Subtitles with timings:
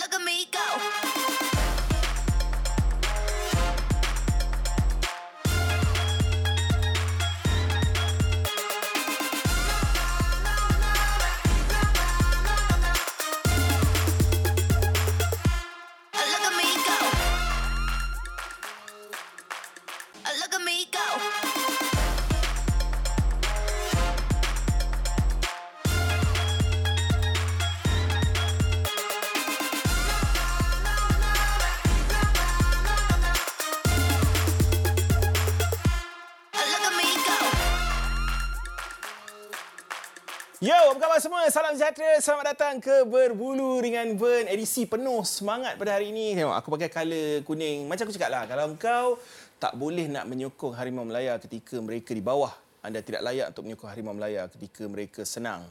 [0.00, 0.99] Look at me go.
[41.70, 42.12] Salam sejahtera.
[42.18, 44.50] Selamat datang ke Berbulu Ringan Burn.
[44.50, 46.34] Edisi penuh semangat pada hari ini.
[46.34, 47.86] Tengok, aku pakai colour kuning.
[47.86, 49.22] Macam aku cakap lah, kalau kau
[49.62, 52.50] tak boleh nak menyokong Harimau Melaya ketika mereka di bawah,
[52.82, 55.62] anda tidak layak untuk menyokong Harimau Melaya ketika mereka senang.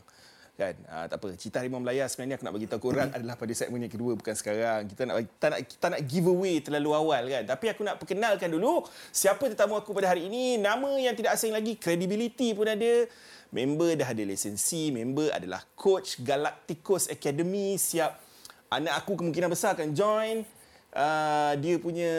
[0.55, 0.79] Kan?
[0.87, 1.35] Ha, tak apa.
[1.35, 4.35] Cerita Harimau Melaya sebenarnya aku nak bagi tahu korang adalah pada segmen yang kedua bukan
[4.39, 4.87] sekarang.
[4.87, 7.43] Kita nak kita nak kita nak give away terlalu awal kan.
[7.43, 10.63] Tapi aku nak perkenalkan dulu siapa tetamu aku pada hari ini.
[10.63, 13.03] Nama yang tidak asing lagi, credibility pun ada.
[13.49, 18.21] Member dah ada lesen C, member adalah coach Galacticos Academy siap
[18.69, 20.45] anak aku kemungkinan besar akan join
[20.93, 22.13] uh, dia punya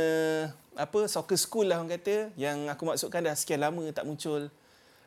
[0.74, 4.50] apa soccer school lah orang kata yang aku maksudkan dah sekian lama tak muncul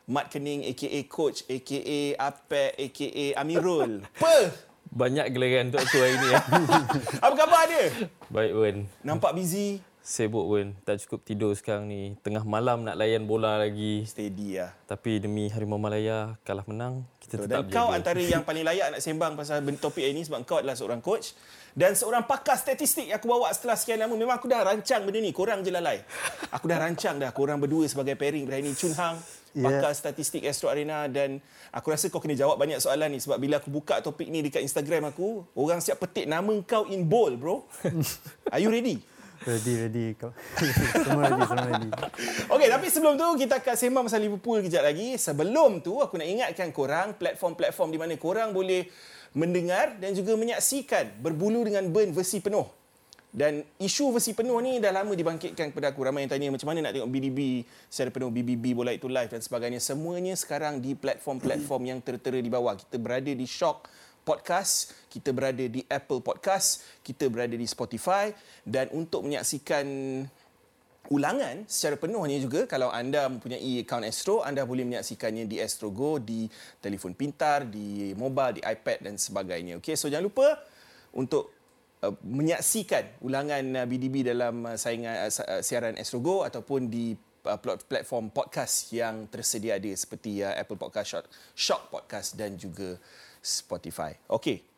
[0.04, 4.04] Mat Kening aka coach aka Apek aka Amirul.
[4.20, 4.52] Apa?
[4.92, 6.30] Banyak gelaran untuk aku hari ni.
[7.24, 7.84] Apa khabar dia?
[8.28, 8.76] Baik Wan.
[9.00, 10.76] Nampak busy, Sibuk Wan.
[10.84, 12.12] Tak cukup tidur sekarang ni.
[12.20, 14.04] Tengah malam nak layan bola lagi.
[14.04, 14.68] steady lah.
[14.84, 17.48] Tapi demi Harimau Malaya kalah menang, kita Betul.
[17.48, 20.76] tetap Dan kau antara yang paling layak nak sembang pasal topik ini sebab kau adalah
[20.76, 21.32] seorang coach
[21.72, 24.12] dan seorang pakar statistik yang aku bawa setelah sekian lama.
[24.12, 25.32] Memang aku dah rancang benda ni.
[25.32, 26.04] Korang je lalai.
[26.52, 27.32] Aku dah rancang dah.
[27.32, 28.76] Korang berdua sebagai pairing ini.
[28.76, 29.16] Chun Hang,
[29.54, 29.70] Ya.
[29.70, 31.38] pakar statistik Astro Arena dan
[31.70, 34.60] aku rasa kau kena jawab banyak soalan ni sebab bila aku buka topik ni dekat
[34.66, 37.62] Instagram aku, orang siap petik nama kau in bold, bro.
[38.52, 39.13] Are you ready?
[39.44, 40.06] Ready, ready.
[41.04, 41.90] Semua ready, semua ready.
[42.48, 45.20] Okey, tapi sebelum tu kita akan sembang pasal Liverpool kejap lagi.
[45.20, 48.88] Sebelum tu aku nak ingatkan korang platform-platform di mana korang boleh
[49.36, 52.64] mendengar dan juga menyaksikan berbulu dengan burn versi penuh.
[53.34, 56.00] Dan isu versi penuh ni dah lama dibangkitkan kepada aku.
[56.08, 59.44] Ramai yang tanya macam mana nak tengok BDB secara penuh, BBB bola itu live dan
[59.44, 59.76] sebagainya.
[59.76, 62.80] Semuanya sekarang di platform-platform yang tertera di bawah.
[62.80, 63.92] Kita berada di Shock
[64.24, 68.34] Podcast, kita berada di Apple Podcast, kita berada di Spotify
[68.66, 69.86] dan untuk menyaksikan
[71.12, 76.16] ulangan secara penuhnya juga kalau anda mempunyai akaun Astro anda boleh menyaksikannya di Astro Go
[76.16, 76.48] di
[76.80, 80.64] telefon pintar di mobile di iPad dan sebagainya okey so jangan lupa
[81.12, 81.52] untuk
[82.00, 87.12] uh, menyaksikan ulangan uh, BDB dalam uh, saingan uh, uh, siaran Astro Go ataupun di
[87.44, 92.96] uh, plat- platform podcast yang tersedia ada seperti uh, Apple Podcast, Shock Podcast dan juga
[93.44, 94.16] Spotify.
[94.32, 94.73] Okey.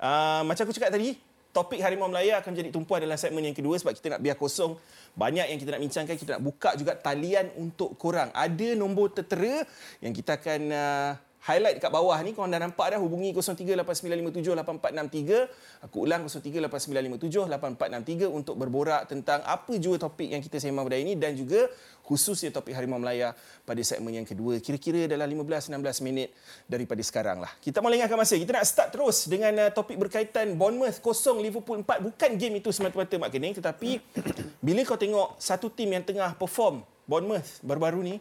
[0.00, 1.12] Uh, macam aku cakap tadi,
[1.52, 4.80] topik Harimau Melaya akan menjadi tumpuan dalam segmen yang kedua sebab kita nak biar kosong.
[5.12, 8.32] Banyak yang kita nak bincangkan, kita nak buka juga talian untuk korang.
[8.32, 9.66] Ada nombor tertera
[10.00, 11.10] yang kita akan uh,
[11.44, 12.36] highlight dekat bawah ni.
[12.36, 15.88] Korang dah nampak dah hubungi 0389578463.
[15.88, 21.16] Aku ulang 0389578463 untuk berborak tentang apa jua topik yang kita sembang pada hari ini
[21.16, 21.64] dan juga
[22.04, 24.58] khususnya topik Harimau Melaya pada segmen yang kedua.
[24.58, 26.34] Kira-kira dalam 15-16 minit
[26.66, 27.54] daripada sekarang lah.
[27.62, 28.34] Kita mau lengahkan masa.
[28.34, 32.02] Kita nak start terus dengan uh, topik berkaitan Bournemouth 0, Liverpool 4.
[32.10, 33.54] Bukan game itu semata-mata Mak Kening.
[33.62, 34.02] Tetapi
[34.66, 38.18] bila kau tengok satu tim yang tengah perform Bournemouth baru-baru ni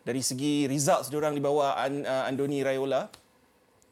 [0.00, 3.04] dari segi results diorang di bawah uh, Andoni Raiola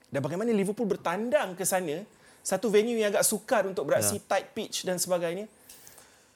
[0.09, 2.01] dan bagaimana Liverpool bertandang ke sana
[2.41, 4.25] satu venue yang agak sukar untuk beraksi Ya.
[4.25, 5.45] tight pitch dan sebagainya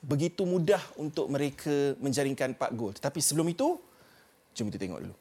[0.02, 2.90] begitu mudah untuk mereka menjaringkan 4 gol.
[2.90, 3.78] Tetapi sebelum itu,
[4.50, 5.14] jom kita tengok dulu.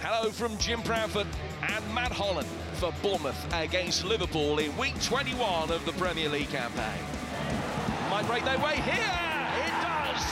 [0.00, 1.28] Hello from Jim Bradford
[1.62, 2.48] and Matt Holland
[2.80, 7.02] for Bournemouth against Liverpool in week 21 of the Premier League campaign.
[8.08, 9.12] Might break their way here.
[9.60, 10.22] It does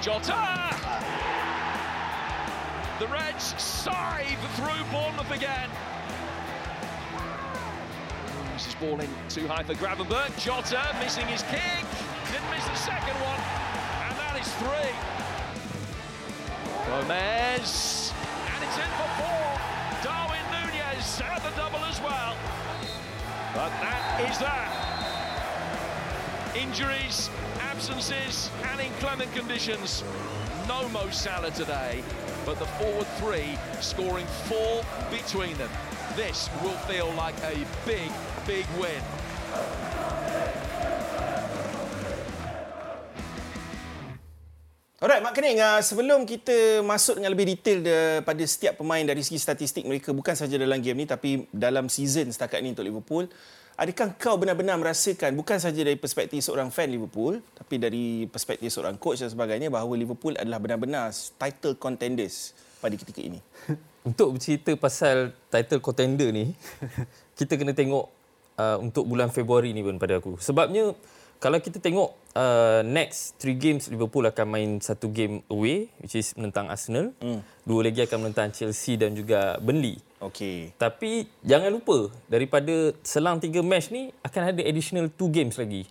[0.00, 0.74] Jota.
[2.98, 5.68] The Reds scythe through Bournemouth again.
[8.54, 10.32] This is ball in too high for Gravenberg.
[10.40, 11.84] Jota missing his kick.
[12.32, 13.40] Didn't miss the second one.
[14.08, 14.96] And that is three.
[16.88, 18.14] Gomez.
[18.56, 19.52] And it's in for four.
[20.00, 22.36] Darwin Nunez had the double as well.
[23.52, 24.89] But that is that.
[26.58, 27.30] Injuries,
[27.62, 30.02] absences, and inclement conditions.
[30.66, 32.02] No Mo Salah today,
[32.42, 34.82] but the forward three scoring four
[35.14, 35.70] between them.
[36.18, 37.54] This will feel like a
[37.86, 38.10] big,
[38.50, 38.98] big win.
[44.98, 49.22] Alright, Mak Kening, uh, sebelum kita masuk dengan lebih detail de, pada setiap pemain dari
[49.22, 53.30] segi statistik mereka bukan saja dalam game ni tapi dalam season setakat ni untuk Liverpool,
[53.80, 59.00] adakah kau benar-benar merasakan bukan saja dari perspektif seorang fan Liverpool tapi dari perspektif seorang
[59.00, 61.08] coach dan sebagainya bahawa Liverpool adalah benar-benar
[61.40, 62.52] title contenders
[62.84, 63.40] pada ketika ini?
[64.08, 66.56] Untuk bercerita pasal title contender ni,
[67.38, 68.08] kita kena tengok
[68.56, 70.40] uh, untuk bulan Februari ni pun pada aku.
[70.40, 70.96] Sebabnya
[71.40, 76.36] kalau kita tengok uh, next three games Liverpool akan main satu game away which is
[76.36, 77.16] menentang Arsenal.
[77.18, 77.40] Hmm.
[77.64, 79.96] Dua lagi akan menentang Chelsea dan juga Burnley.
[80.20, 80.76] Okey.
[80.76, 85.88] Tapi jangan lupa daripada selang tiga match ni akan ada additional two games lagi.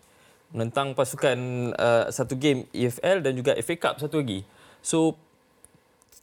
[0.53, 1.37] Menentang pasukan
[1.73, 4.45] uh, satu game EFL dan juga FA Cup satu lagi.
[4.85, 5.17] So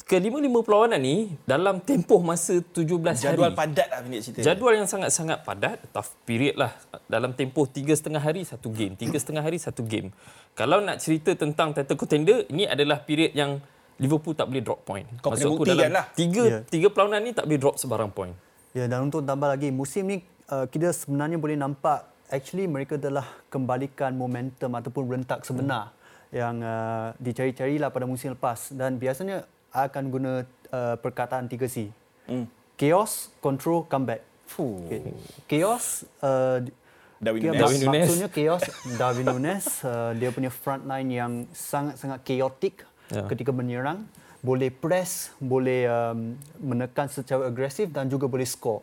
[0.06, 2.86] kelima-lima perlawanan ni dalam tempoh masa 17
[3.18, 3.58] Jadual hari.
[3.58, 4.38] padat lah pendek cerita.
[4.46, 6.70] Jadual yang sangat-sangat padat, tough period lah.
[7.10, 10.14] Dalam tempoh tiga setengah hari satu game, tiga setengah hari satu game.
[10.54, 13.58] Kalau nak cerita tentang title contender, ini adalah period yang
[13.98, 15.10] Liverpool tak boleh drop point.
[15.18, 16.06] Kau Maksud aku dalam lah.
[16.14, 16.58] Tiga, Ya.
[16.62, 18.34] tiga perlawanan ni tak boleh drop sebarang point.
[18.76, 20.16] Ya dan untuk tambah lagi musim ni
[20.52, 25.96] uh, kita sebenarnya boleh nampak actually mereka telah kembalikan momentum ataupun rentak sebenar
[26.28, 30.32] yang uh, dicari-carilah pada musim lepas dan biasanya akan guna
[30.72, 31.92] uh, perkataan 3C.
[32.24, 32.48] Hmm.
[32.80, 34.24] Chaos, control, comeback.
[34.48, 34.80] Fuh.
[34.88, 35.12] Okay.
[35.50, 36.64] Chaos uh,
[37.20, 37.60] Darwin Nunes.
[37.60, 38.06] Darwin Nunes.
[38.06, 38.64] Maksudnya chaos
[38.96, 43.22] Darwin Nunes uh, dia punya front line yang sangat-sangat chaotic Ya.
[43.30, 44.02] ketika menyerang,
[44.42, 48.82] boleh press, boleh um, menekan secara agresif dan juga boleh score.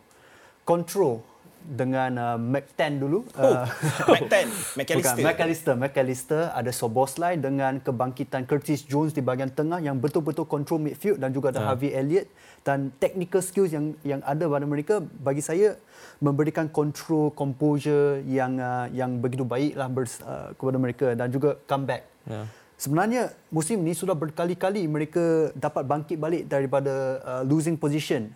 [0.64, 1.20] Control
[1.64, 3.24] dengan uh, McTen dulu.
[3.34, 3.66] Oh, Uh,
[4.14, 5.16] McTen, McAllister.
[5.16, 5.74] Bukan, McAllister.
[5.74, 11.32] McAllister ada Soboslai dengan kebangkitan Curtis Jones di bahagian tengah yang betul-betul control midfield dan
[11.32, 11.72] juga ada Ya.
[11.72, 12.28] Harvey Elliott
[12.60, 15.80] dan technical skills yang yang ada pada mereka bagi saya
[16.20, 22.04] memberikan control composure yang uh, yang begitu baiklah bers, uh, kepada mereka dan juga comeback.
[22.28, 22.44] Ya.
[22.74, 28.28] Sebenarnya musim ini sudah berkali-kali mereka dapat bangkit balik daripada uh, losing position.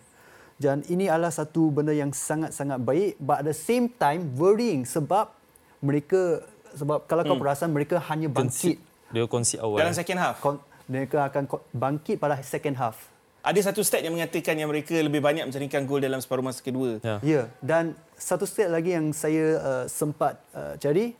[0.59, 5.31] Dan ini adalah satu benda yang sangat-sangat baik but at the same time worrying sebab
[5.79, 6.43] mereka
[6.75, 8.75] sebab kalau kau perasan mereka hanya bangkit.
[9.09, 9.79] Dia concede awal.
[9.79, 10.37] Dalam second half.
[10.43, 12.97] kon- mereka akan bangkit pada second half.
[13.39, 16.99] Ada satu stat yang mengatakan yang mereka lebih banyak menjaringkan gol dalam separuh masa kedua.
[16.99, 17.15] Ya.
[17.23, 21.15] Ya, dan satu stat lagi yang saya uh, sempat uh, cari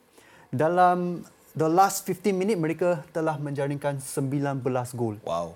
[0.52, 1.24] dalam
[1.56, 4.60] the last 15 minit mereka telah menjaringkan 19
[5.00, 5.16] gol.
[5.24, 5.56] Wow.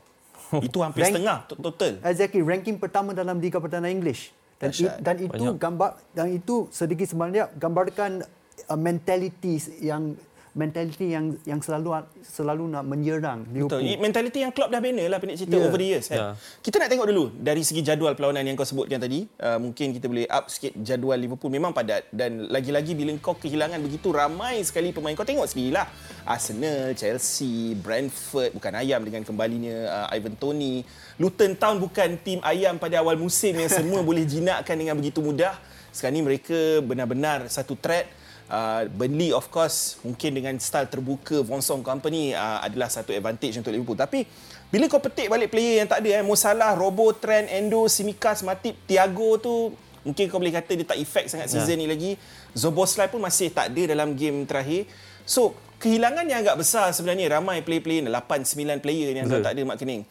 [0.67, 1.93] Itu hampir Rank- setengah to- total.
[2.03, 4.33] Exactly, ranking pertama dalam Liga Perdana English.
[4.61, 5.59] Dan, i, dan itu Banyak.
[5.59, 8.23] gambar dan itu sedikit sebenarnya gambarkan
[8.71, 10.15] uh, mentality yang
[10.53, 13.81] mentality yang yang selalu selalu nak menyerang Betul.
[13.81, 13.89] Liverpool.
[13.89, 15.65] I- Mentaliti yang Klopp dah bina lah pendek cerita Ya.
[15.65, 16.05] over the years.
[16.05, 16.17] Kan?
[16.17, 16.27] Ya.
[16.61, 19.25] Kita nak tengok dulu dari segi jadual perlawanan yang kau sebutkan tadi.
[19.35, 21.49] Uh, mungkin kita boleh up sikit jadual Liverpool.
[21.49, 22.05] Memang padat.
[22.13, 25.17] Dan lagi-lagi bila kau kehilangan begitu ramai sekali pemain.
[25.17, 25.89] Kau tengok sendirilah.
[26.23, 28.53] Arsenal, Chelsea, Brentford.
[28.53, 30.85] Bukan ayam dengan kembalinya uh, Ivan Toney.
[31.17, 35.57] Luton Town bukan tim ayam pada awal musim yang semua boleh jinakkan dengan begitu mudah.
[35.89, 38.05] Sekarang ni mereka benar-benar satu threat.
[38.53, 43.57] Uh, Burnley of course mungkin dengan style terbuka Von Song Company uh, adalah satu advantage
[43.57, 43.97] untuk Liverpool.
[43.97, 44.29] Tapi
[44.69, 48.45] bila kau petik balik player yang tak ada eh Mo Salah, Robo, Trent, Endo, Simikas,
[48.45, 49.73] Matip, Thiago tu
[50.05, 52.13] mungkin kau boleh kata dia tak efek sangat season ni lagi.
[52.53, 54.85] Zoboslai pun masih tak ada dalam game terakhir.
[55.25, 59.41] So kehilangan yang agak besar sebenarnya ramai player-player 8 9 player yang Betul.
[59.41, 60.03] tak ada Mak Kening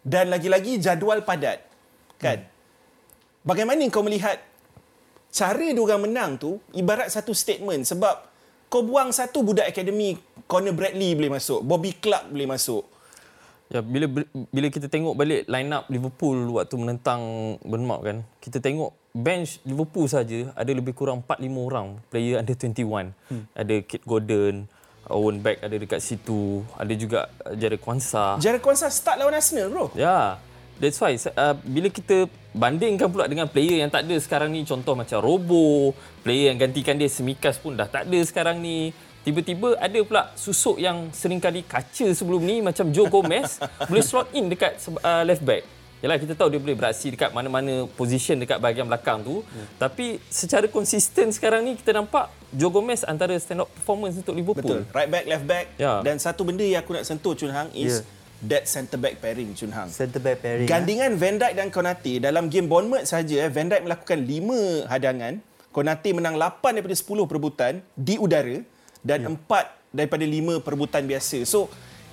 [0.00, 1.60] dan lagi-lagi jadual padat
[2.16, 2.44] kan?
[3.40, 4.36] Bagaimana kau melihat
[5.30, 8.26] cara dia orang menang tu ibarat satu statement sebab
[8.70, 10.18] kau buang satu budak akademi
[10.50, 12.82] Conor Bradley boleh masuk, Bobby Clark boleh masuk.
[13.70, 14.10] Ya, bila
[14.50, 17.22] bila kita tengok balik line up Liverpool waktu menentang
[17.62, 22.58] Bournemouth kan, kita tengok bench Liverpool saja ada lebih kurang 4 5 orang player under
[22.58, 23.14] 21.
[23.30, 23.46] Hmm.
[23.54, 24.66] Ada Kit Gordon,
[25.06, 28.42] Owen Beck ada dekat situ, ada juga Jared Kwanzaa.
[28.42, 29.86] Jared Kwanzaa start lawan Arsenal bro.
[29.94, 30.42] Ya,
[30.80, 34.96] that's why uh, bila kita bandingkan pula dengan player yang tak ada sekarang ni contoh
[34.96, 35.94] macam Robo,
[36.24, 38.90] player yang gantikan dia Semikas pun dah tak ada sekarang ni.
[39.20, 43.60] Tiba-tiba ada pula susuk yang sering kali kaca sebelum ni macam Joe Gomez
[43.92, 45.62] boleh slot in dekat uh, left back.
[46.00, 49.44] Yalah kita tahu dia boleh beraksi dekat mana-mana position dekat bahagian belakang tu.
[49.44, 49.66] Hmm.
[49.76, 54.80] Tapi secara konsisten sekarang ni kita nampak Joe Gomez antara stand up performance untuk Liverpool.
[54.80, 54.96] Betul.
[54.96, 55.66] Right back, left back.
[55.76, 56.00] Ya.
[56.00, 58.19] Dan satu benda yang aku nak sentuh Chun Hang is Ya.
[58.42, 59.88] That centre back pairing Chun Hang.
[59.88, 60.64] Center back pairing.
[60.64, 60.70] eh.
[60.70, 65.34] Gandingan Van Dijk dan Konate dalam game Bournemouth saja eh, Van Dijk melakukan 5 hadangan,
[65.68, 68.58] Konate menang 8 daripada 10 perebutan di udara
[69.00, 69.28] dan Ya.
[69.28, 71.44] 4 daripada 5 perebutan biasa.
[71.44, 71.68] So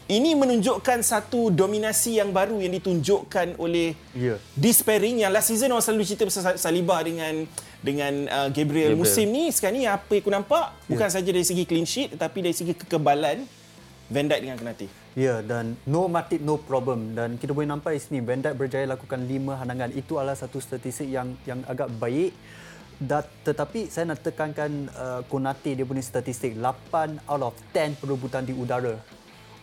[0.07, 4.39] ini menunjukkan satu dominasi yang baru yang ditunjukkan oleh Ya.
[4.53, 7.43] this pairing yang last season orang selalu cerita pasal Saliba dengan
[7.77, 8.95] dengan uh, Gabriel.
[8.95, 8.99] Gabriel.
[8.99, 12.39] Musim ni sekarang ni apa yang aku nampak bukan saja dari segi clean sheet tetapi
[12.41, 13.43] dari segi kekebalan
[14.07, 15.06] Van Dijk dengan Konate.
[15.17, 17.17] Ya dan no Matip no problem.
[17.17, 19.89] Dan kita boleh nampak di sini Dijk berjaya lakukan 5 handangan.
[19.97, 22.37] Itu adalah satu statistik yang yang agak baik.
[23.01, 28.45] Da, tetapi saya nak tekankan uh, Konate dia punya statistik 8 out of 10 perebutan
[28.45, 28.93] di udara.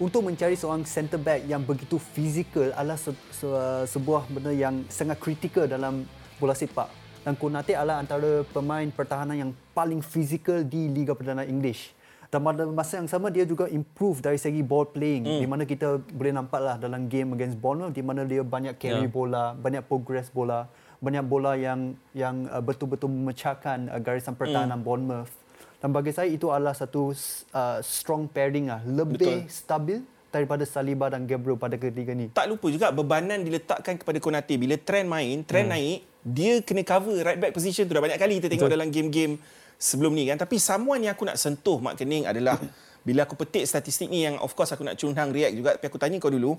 [0.02, 3.46] Untuk mencari seorang centre back yang begitu fizikal adalah se, se,
[3.94, 6.02] sebuah benda yang sangat kritikal dalam
[6.42, 6.90] bola sepak.
[7.22, 11.94] Dan Konate adalah antara pemain pertahanan yang paling fizikal di Liga Perdana English
[12.34, 15.38] dan pada masa yang sama dia juga improve dari segi ball playing hmm.
[15.38, 19.14] di mana kita boleh nampaklah dalam game against Bournemouth di mana dia banyak carry yeah.
[19.14, 20.66] bola, banyak progress bola,
[20.98, 24.86] banyak bola yang yang uh, betul-betul memecahkan uh, garisan pertahanan hmm.
[24.86, 25.30] Bournemouth.
[25.78, 27.14] Dan bagi saya itu adalah satu
[27.54, 29.52] uh, strong pairing lah, lebih Betul.
[29.52, 29.98] stabil
[30.34, 32.34] daripada Saliba dan Gabriel pada ketiga ni.
[32.34, 35.74] Tak lupa juga bebanan diletakkan kepada Konate bila trend main, trend hmm.
[35.78, 38.74] naik, dia kena cover right back position tu dah banyak kali kita tengok Betul.
[38.74, 39.38] dalam game-game
[39.78, 40.40] sebelum ni kan.
[40.40, 42.58] Tapi someone yang aku nak sentuh Mak Kening adalah
[43.06, 45.70] bila aku petik statistik ni yang of course aku nak cunhang react juga.
[45.76, 46.56] Tapi aku tanya kau dulu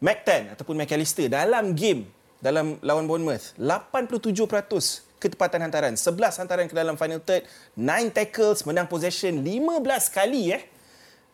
[0.00, 2.08] McTan ataupun McAllister dalam game
[2.40, 5.94] dalam lawan Bournemouth 87% ketepatan hantaran.
[5.94, 7.44] 11 hantaran ke dalam final third
[7.76, 10.64] 9 tackles menang possession 15 kali eh.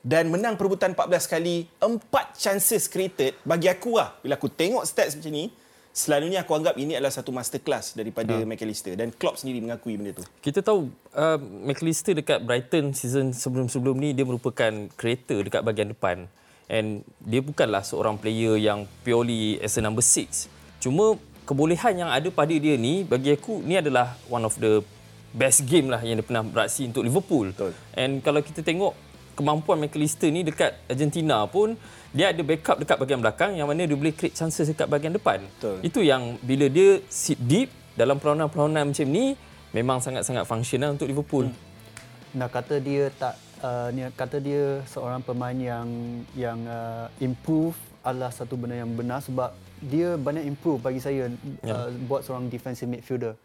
[0.06, 1.90] Dan menang perebutan 14 kali 4
[2.38, 3.34] chances created.
[3.42, 5.50] Bagi aku lah bila aku tengok stats macam ni
[5.96, 8.44] selalunya aku anggap ini adalah satu masterclass daripada ha.
[8.44, 10.24] McAllister dan Klopp sendiri mengakui benda tu.
[10.44, 16.28] Kita tahu uh, McAllister dekat Brighton season sebelum-sebelum ni dia merupakan creator dekat bahagian depan
[16.68, 20.52] and dia bukanlah seorang player yang purely as a number six.
[20.84, 21.16] Cuma
[21.48, 24.84] kebolehan yang ada pada dia ni bagi aku ni adalah one of the
[25.32, 27.56] best game lah yang dia pernah beraksi untuk Liverpool.
[27.56, 27.72] Betul.
[27.96, 28.92] And kalau kita tengok
[29.36, 31.76] kemampuan McAllister ni dekat Argentina pun
[32.16, 35.44] dia ada backup dekat bahagian belakang yang mana dia boleh create chances dekat bahagian depan.
[35.44, 35.84] Betul.
[35.84, 39.36] Itu yang bila dia sit deep dalam perlawanan-perlawanan macam ni
[39.76, 41.52] memang sangat-sangat fungsional untuk Liverpool.
[41.52, 42.40] Hmm.
[42.40, 45.88] Nak kata dia tak uh, ni kata dia seorang pemain yang
[46.32, 49.52] yang uh, improve adalah satu benda yang benar sebab
[49.82, 51.28] dia banyak improve bagi saya
[51.60, 51.72] ya.
[51.72, 53.36] uh, buat seorang defensive midfielder.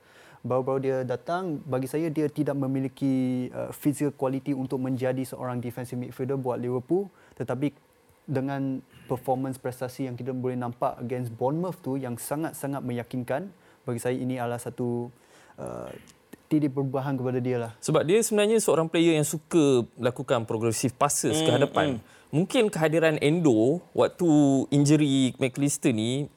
[0.42, 6.02] Baru-baru dia datang bagi saya dia tidak memiliki uh, physical quality untuk menjadi seorang defensive
[6.02, 7.74] midfielder buat Liverpool tetapi
[8.26, 13.52] dengan performance prestasi yang kita boleh nampak against Bournemouth tu yang sangat-sangat meyakinkan
[13.84, 15.10] bagi saya ini adalah satu
[15.58, 15.90] uh,
[16.52, 17.72] titik perubahan kepada dia lah.
[17.80, 21.86] Sebab dia sebenarnya seorang player yang suka melakukan progressive passes mm, ke hadapan.
[21.96, 22.00] Mm.
[22.32, 24.28] Mungkin kehadiran Endo waktu
[24.72, 26.28] injury McAllister ni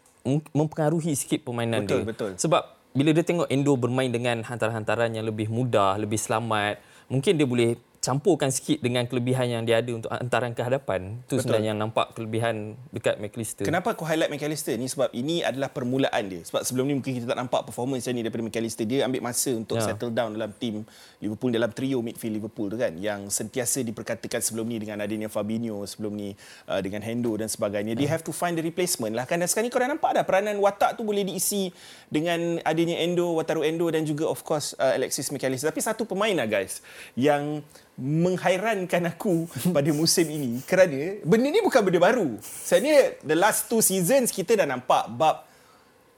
[0.55, 2.05] mempengaruhi sikit permainan betul, dia.
[2.07, 2.41] Betul, betul.
[2.41, 2.63] Sebab
[2.95, 6.79] bila dia tengok Endo bermain dengan hantaran-hantaran yang lebih mudah, lebih selamat,
[7.11, 11.25] mungkin dia boleh campurkan sikit dengan kelebihan yang dia ada untuk hantaran ke hadapan.
[11.25, 13.65] Itu sebenarnya yang nampak kelebihan dekat McAllister.
[13.65, 14.93] Kenapa aku highlight McAllister ni?
[14.93, 16.45] Sebab ini adalah permulaan dia.
[16.45, 18.85] Sebab sebelum ni mungkin kita tak nampak performance ni daripada McAllister.
[18.85, 19.89] Dia ambil masa untuk ya.
[19.89, 20.85] settle down dalam tim
[21.25, 22.93] Liverpool, dalam trio midfield Liverpool tu kan.
[22.93, 26.37] Yang sentiasa diperkatakan sebelum ni dengan adanya Fabinho, sebelum ni
[26.69, 27.97] uh, dengan Hendo dan sebagainya.
[27.97, 28.05] Ya.
[28.05, 29.41] They have to find the replacement lah kan.
[29.41, 31.73] Dan sekarang ni kau dah nampak dah peranan watak tu boleh diisi
[32.13, 35.73] dengan adanya Endo, Wataru Endo dan juga of course uh, Alexis McAllister.
[35.73, 36.85] Tapi satu pemain lah guys
[37.17, 37.65] yang
[37.95, 42.29] menghairankan aku pada musim ini kerana benda ni bukan benda baru.
[42.43, 45.47] Sebenarnya the last two seasons kita dah nampak bab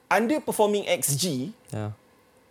[0.09, 1.93] underperforming XG yeah.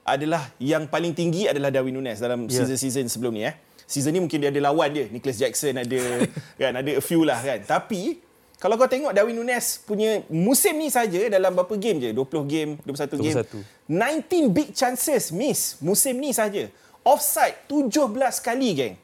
[0.06, 2.54] adalah yang paling tinggi adalah Darwin Nunes dalam yeah.
[2.54, 3.56] season-season sebelum ni eh.
[3.86, 6.00] Season ni mungkin dia ada lawan dia, Nicholas Jackson ada
[6.62, 7.62] kan ada a few lah kan.
[7.66, 8.22] Tapi
[8.62, 12.10] kalau kau tengok Darwin Nunes punya musim ni saja dalam berapa game je?
[12.14, 13.26] 20 game, 21, 21.
[13.26, 13.42] game.
[13.90, 16.70] 19 big chances miss musim ni saja.
[17.06, 18.10] Offside 17
[18.42, 18.96] kali geng.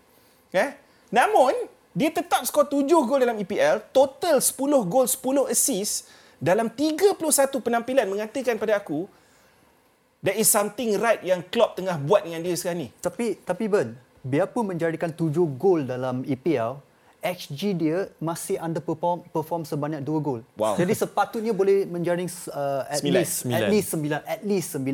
[0.52, 0.70] Eh?
[1.12, 1.52] Namun,
[1.92, 4.56] dia tetap skor 7 gol dalam EPL, total 10
[4.88, 6.08] gol, 10 assist
[6.40, 7.20] dalam 31
[7.62, 9.06] penampilan mengatakan pada aku
[10.24, 12.90] there is something right yang Klopp tengah buat dengan dia sekarang ni.
[13.04, 13.94] Tapi tapi Ben,
[14.24, 16.80] biarpun menjadikan 7 gol dalam EPL,
[17.22, 20.42] XG dia masih underperform perform sebanyak 2 gol.
[20.58, 20.80] Wow.
[20.80, 24.88] Jadi sepatutnya boleh menjaring uh, at least at least 9, at least 9.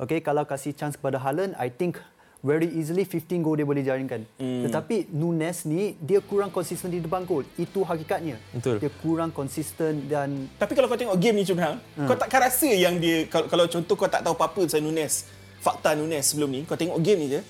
[0.00, 2.00] Okay, kalau kasih chance kepada Haaland, I think
[2.40, 4.24] very easily 15 gol dia boleh jaringkan.
[4.40, 4.64] Hmm.
[4.64, 7.44] Tetapi Nunes ni dia kurang konsisten di depan gol.
[7.60, 8.40] Itu hakikatnya.
[8.56, 8.80] Betul.
[8.80, 12.08] Dia kurang konsisten dan Tapi kalau kau tengok game ni Chun hmm.
[12.08, 15.28] kau takkan rasa yang dia kalau, kalau contoh kau tak tahu apa-apa pasal Nunes,
[15.60, 17.40] fakta Nunes sebelum ni, kau tengok game ni je.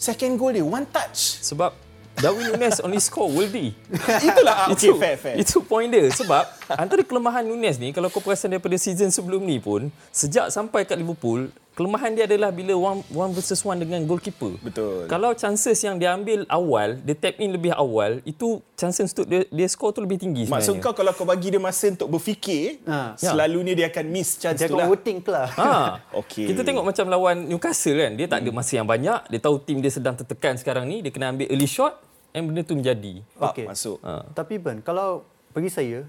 [0.00, 1.38] Second goal dia one touch.
[1.44, 1.70] Sebab
[2.18, 3.72] Darwin Nunes only score worldly.
[4.28, 5.36] Itulah okay, itu, fair, fair.
[5.38, 6.10] Itu point dia.
[6.10, 10.84] Sebab antara kelemahan Nunes ni, kalau kau perasan daripada season sebelum ni pun, sejak sampai
[10.84, 11.48] kat Liverpool,
[11.80, 14.52] kelemahan dia adalah bila one, one versus one dengan goalkeeper.
[14.60, 15.08] Betul.
[15.08, 19.48] Kalau chances yang dia ambil awal, dia tap in lebih awal, itu chances untuk dia,
[19.48, 20.76] dia score tu lebih tinggi sebenarnya.
[20.76, 23.16] Maksud kau kalau kau bagi dia masa untuk berfikir, ha.
[23.16, 24.92] selalunya dia akan miss chance dia tu lah.
[24.92, 25.48] Dia akan lah.
[25.56, 25.72] Ha.
[26.20, 26.52] okay.
[26.52, 28.52] Kita tengok macam lawan Newcastle kan, dia tak hmm.
[28.52, 31.48] ada masa yang banyak, dia tahu tim dia sedang tertekan sekarang ni, dia kena ambil
[31.48, 31.96] early shot,
[32.36, 33.24] and benda tu menjadi.
[33.40, 33.64] Okey.
[33.64, 33.96] masuk.
[34.04, 34.28] Ha.
[34.36, 35.24] Tapi Ben, kalau
[35.56, 36.04] bagi saya,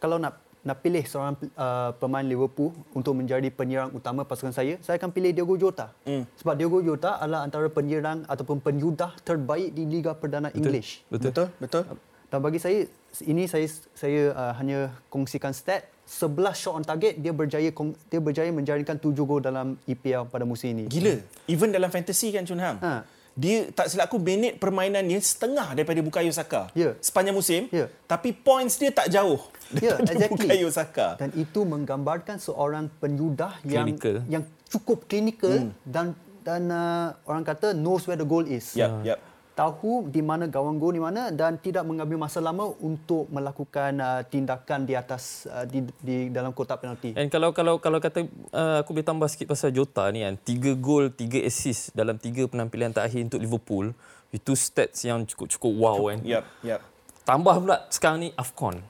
[0.00, 5.00] kalau nak nak pilih seorang uh, pemain Liverpool untuk menjadi penyerang utama pasukan saya, saya
[5.00, 5.96] akan pilih Diogo Jota.
[6.04, 6.28] Mm.
[6.36, 11.00] Sebab Diogo Jota adalah antara penyerang ataupun penyudah terbaik di Liga Perdana English.
[11.08, 11.84] Betul, betul.
[12.30, 12.86] Dan bagi saya
[13.26, 17.70] ini saya saya uh, hanya kongsikan stat 11 shot on target dia berjaya
[18.06, 20.84] dia berjaya menjaringkan 7 gol dalam EPL pada musim ini.
[20.86, 21.18] Gila.
[21.50, 22.78] Even dalam fantasy kan Chun Ham.
[22.78, 23.02] Ha.
[23.40, 26.68] Dia tak silap aku minit permainan dia setengah daripada Bukayo Saka.
[26.76, 26.92] Ya.
[27.00, 27.72] Sepanjang musim.
[27.72, 27.88] Ya.
[28.04, 29.40] Tapi points dia tak jauh
[29.78, 30.44] Ya, daripada exactly.
[30.44, 31.08] Bukayo Saka.
[31.16, 34.16] Dan itu menggambarkan seorang penyudah yang Clinical.
[34.26, 35.72] yang cukup klinikal hmm.
[35.86, 36.12] dan
[36.44, 38.74] dan uh, orang kata knows where the goal is.
[38.74, 39.18] Yap, yap.
[39.50, 44.22] Tahu di mana gawang gol di mana dan tidak mengambil masa lama untuk melakukan uh,
[44.24, 47.12] tindakan di atas uh, di, di dalam kotak penalti.
[47.18, 50.80] And kalau kalau kalau kata uh, aku boleh tambah sikit pasal Jota ni kan, 3
[50.80, 53.92] gol, 3 assist dalam 3 penampilan terakhir untuk Liverpool,
[54.30, 56.18] itu stats yang cukup-cukup wow kan.
[56.22, 56.80] Yap, yap.
[57.26, 58.80] Tambah pula sekarang ni AFCON.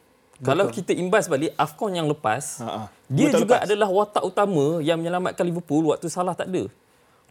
[0.40, 0.47] Betul.
[0.57, 2.88] Kalau kita imbas balik AFCON yang lepas, ha.
[3.12, 3.69] dia Betul juga lepas.
[3.69, 6.64] adalah watak utama yang menyelamatkan Liverpool waktu Salah tak ada.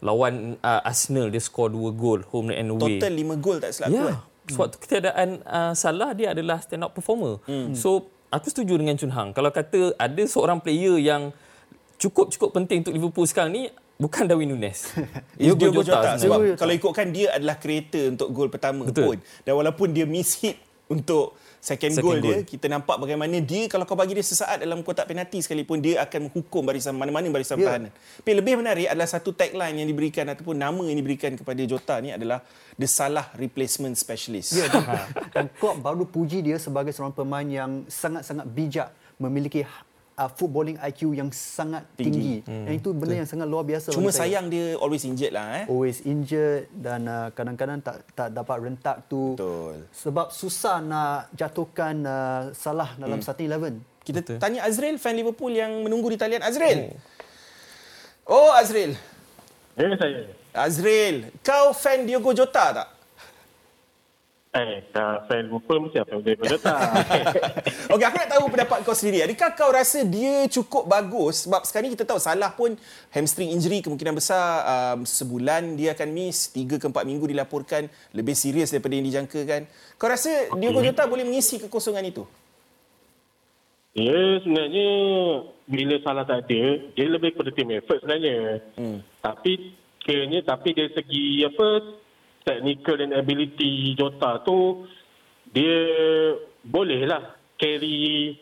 [0.00, 2.96] Lawan uh, Arsenal dia skor 2 gol home and away.
[2.96, 3.94] Total 5 gol tak silap Ya.
[3.94, 4.02] aku.
[4.02, 4.18] Yeah.
[4.18, 4.50] kan.
[4.50, 7.38] Sewaktu ketiadaan uh, Salah dia adalah stand up performer.
[7.44, 7.70] Hmm.
[7.72, 9.30] So aku setuju dengan Chun Hang.
[9.30, 11.30] Kalau kata ada seorang player yang
[11.96, 13.62] cukup-cukup penting untuk Liverpool sekarang ni
[13.96, 14.88] bukan Darwin Nunes.
[15.36, 16.18] Is Diogo Jota, sebenarnya.
[16.18, 16.58] sebab Jota.
[16.58, 19.04] kalau ikutkan dia adalah creator untuk gol pertama Betul.
[19.04, 20.56] pun dan walaupun dia miss hit
[20.90, 22.48] untuk second, Second goal dia goal.
[22.48, 26.26] kita nampak bagaimana dia kalau kau bagi dia sesaat dalam kotak penalti sekalipun dia akan
[26.26, 27.68] menghukum barisan mana-mana barisan Ya.
[27.68, 27.92] pertahanan.
[27.92, 32.10] Tapi lebih menarik adalah satu tagline yang diberikan ataupun nama yang diberikan kepada Jota ni
[32.10, 32.42] adalah
[32.74, 34.50] the Salah replacement specialist.
[34.50, 34.82] Ya, dan,
[35.36, 39.62] dan Klopp baru puji dia sebagai seorang pemain yang sangat-sangat bijak, memiliki
[40.20, 42.44] uh, footballing IQ yang sangat tinggi.
[42.44, 42.66] tinggi.
[42.68, 43.96] Dan itu benda yang sangat luar biasa.
[43.96, 44.28] Cuma bagi saya.
[44.28, 45.64] sayang dia always injured lah eh.
[45.72, 49.40] always injured dan uh, kadang-kadang tak tak dapat rentak tu.
[49.40, 49.88] Betul.
[49.96, 53.80] Sebab susah nak jatuhkan uh, salah dalam starting eleven.
[54.04, 54.36] Kita Betul.
[54.36, 56.92] tanya Azril fan Liverpool yang menunggu di talian Azril.
[58.28, 58.96] Oh, oh Azril.
[59.78, 60.20] Ya, saya.
[60.50, 62.88] Azril, kau fan Diogo Jota tak?
[64.50, 66.74] Eh, dah fan Liverpool mesti apa dia Jota.
[67.94, 69.22] Okey, aku nak tahu pendapat kau sendiri.
[69.22, 71.46] Adakah kau rasa dia cukup bagus?
[71.46, 72.74] Sebab sekarang ni kita tahu Salah pun
[73.14, 76.50] hamstring injury kemungkinan besar um, sebulan dia akan miss.
[76.50, 79.70] Tiga ke empat minggu dilaporkan lebih serius daripada yang dijangkakan.
[79.94, 80.58] Kau rasa okay.
[80.58, 82.26] Diogo Jota boleh mengisi kekosongan itu?
[83.90, 84.88] dia sebenarnya
[85.66, 86.62] bila salah tak ada,
[86.94, 88.62] dia lebih kepada team effort sebenarnya.
[88.78, 89.02] Hmm.
[89.18, 91.66] Tapi kiranya tapi dari segi apa
[92.42, 94.86] technical and ability Jota tu
[95.46, 95.76] dia
[96.62, 98.36] bolehlah carry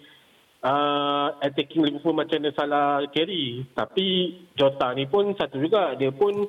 [0.61, 3.64] uh, attacking Liverpool macam dia salah carry.
[3.70, 4.06] Tapi
[4.52, 6.46] Jota ni pun satu juga dia pun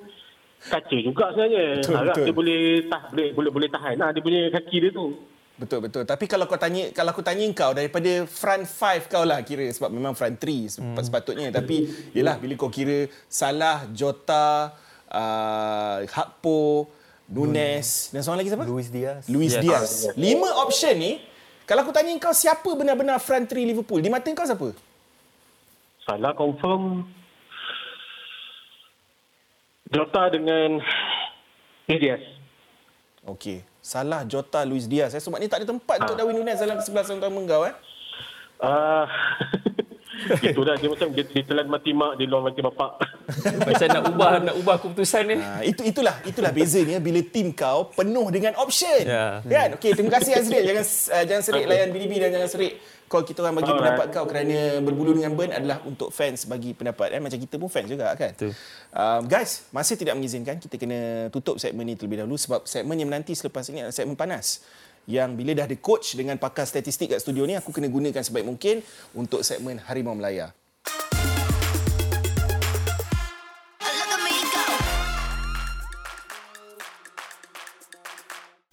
[0.59, 1.65] kaca juga sebenarnya.
[1.79, 2.25] Betul, Harap betul.
[2.25, 5.07] dia boleh tah, boleh boleh boleh tahan lah dia punya kaki dia tu.
[5.55, 6.03] Betul betul.
[6.03, 9.89] Tapi kalau kau tanya kalau aku tanya kau daripada front five kau lah kira sebab
[9.89, 10.95] memang front three Hmm.
[10.95, 14.71] sepat- sepatutnya tapi yalah bila kau kira Salah, Jota,
[15.11, 16.87] uh, Hakpo,
[17.29, 18.65] Nunes dan seorang lagi siapa?
[18.65, 19.23] Luis Diaz.
[19.29, 19.61] Luis Yes.
[19.61, 19.91] Diaz.
[20.17, 21.21] Lima option ni
[21.69, 24.01] kalau aku tanya kau siapa benar-benar front three Liverpool?
[24.01, 24.73] Di mata kau siapa?
[26.01, 27.05] Salah confirm
[29.89, 30.81] Jota dengan
[31.85, 32.21] Diaz.
[33.25, 33.65] Okey.
[33.81, 35.17] Salah, Jota, Luis Diaz.
[35.17, 35.21] Eh.
[35.21, 37.65] Sebab ni tak ada tempat untuk Darwin Nunes dalam kesebelasan utama kau.
[37.65, 37.73] Eh.
[38.61, 39.05] Ah,
[40.51, 42.91] itulah dia macam dia, dia telan mati mak, dia luar mati bapak.
[43.69, 45.37] Macam nak ubah nak ubah keputusan ni.
[45.37, 49.05] Ha, itu itulah itulah bezanya bila tim kau penuh dengan option.
[49.05, 49.39] Ya.
[49.45, 49.77] Kan?
[49.77, 50.65] Okey, terima kasih Azril.
[50.65, 52.73] Jangan uh, jangan serik layan BDB dan jangan serik
[53.09, 53.81] call kita orang bagi Alright.
[53.81, 57.69] pendapat kau kerana berbulu dengan Ben adalah untuk fans bagi pendapat eh macam kita pun
[57.69, 58.31] fans juga kan.
[58.37, 58.53] Betul.
[58.93, 63.09] Um, guys, masih tidak mengizinkan kita kena tutup segmen ini terlebih dahulu sebab segmen yang
[63.09, 64.61] menanti selepas ini adalah segmen panas
[65.09, 68.45] yang bila dah ada coach dengan pakar statistik kat studio ni aku kena gunakan sebaik
[68.45, 68.85] mungkin
[69.17, 70.53] untuk segmen Harimau Melaya.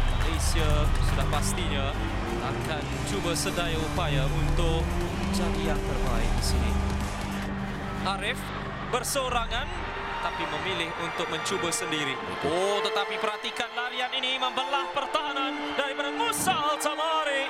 [0.04, 0.68] Malaysia
[1.08, 1.96] sudah pastinya
[2.44, 4.84] akan cuba sedaya upaya untuk
[5.32, 6.72] jadi yang terbaik di sini.
[8.04, 8.38] Arif
[8.92, 9.95] bersorangan
[10.26, 12.18] tapi memilih untuk mencuba sendiri.
[12.42, 17.46] Oh, tetapi perhatikan larian ini membelah pertahanan daripada Musa Al-Tamari.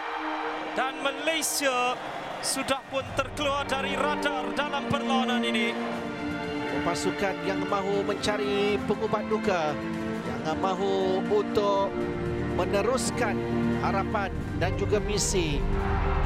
[0.77, 1.97] Dan Malaysia
[2.45, 5.73] sudah pun terkeluar dari radar dalam perlawanan ini.
[6.85, 9.73] pasukan yang mahu mencari pengubat duka
[10.45, 11.89] yang mahu untuk
[12.55, 13.35] meneruskan
[13.81, 15.59] harapan dan juga misi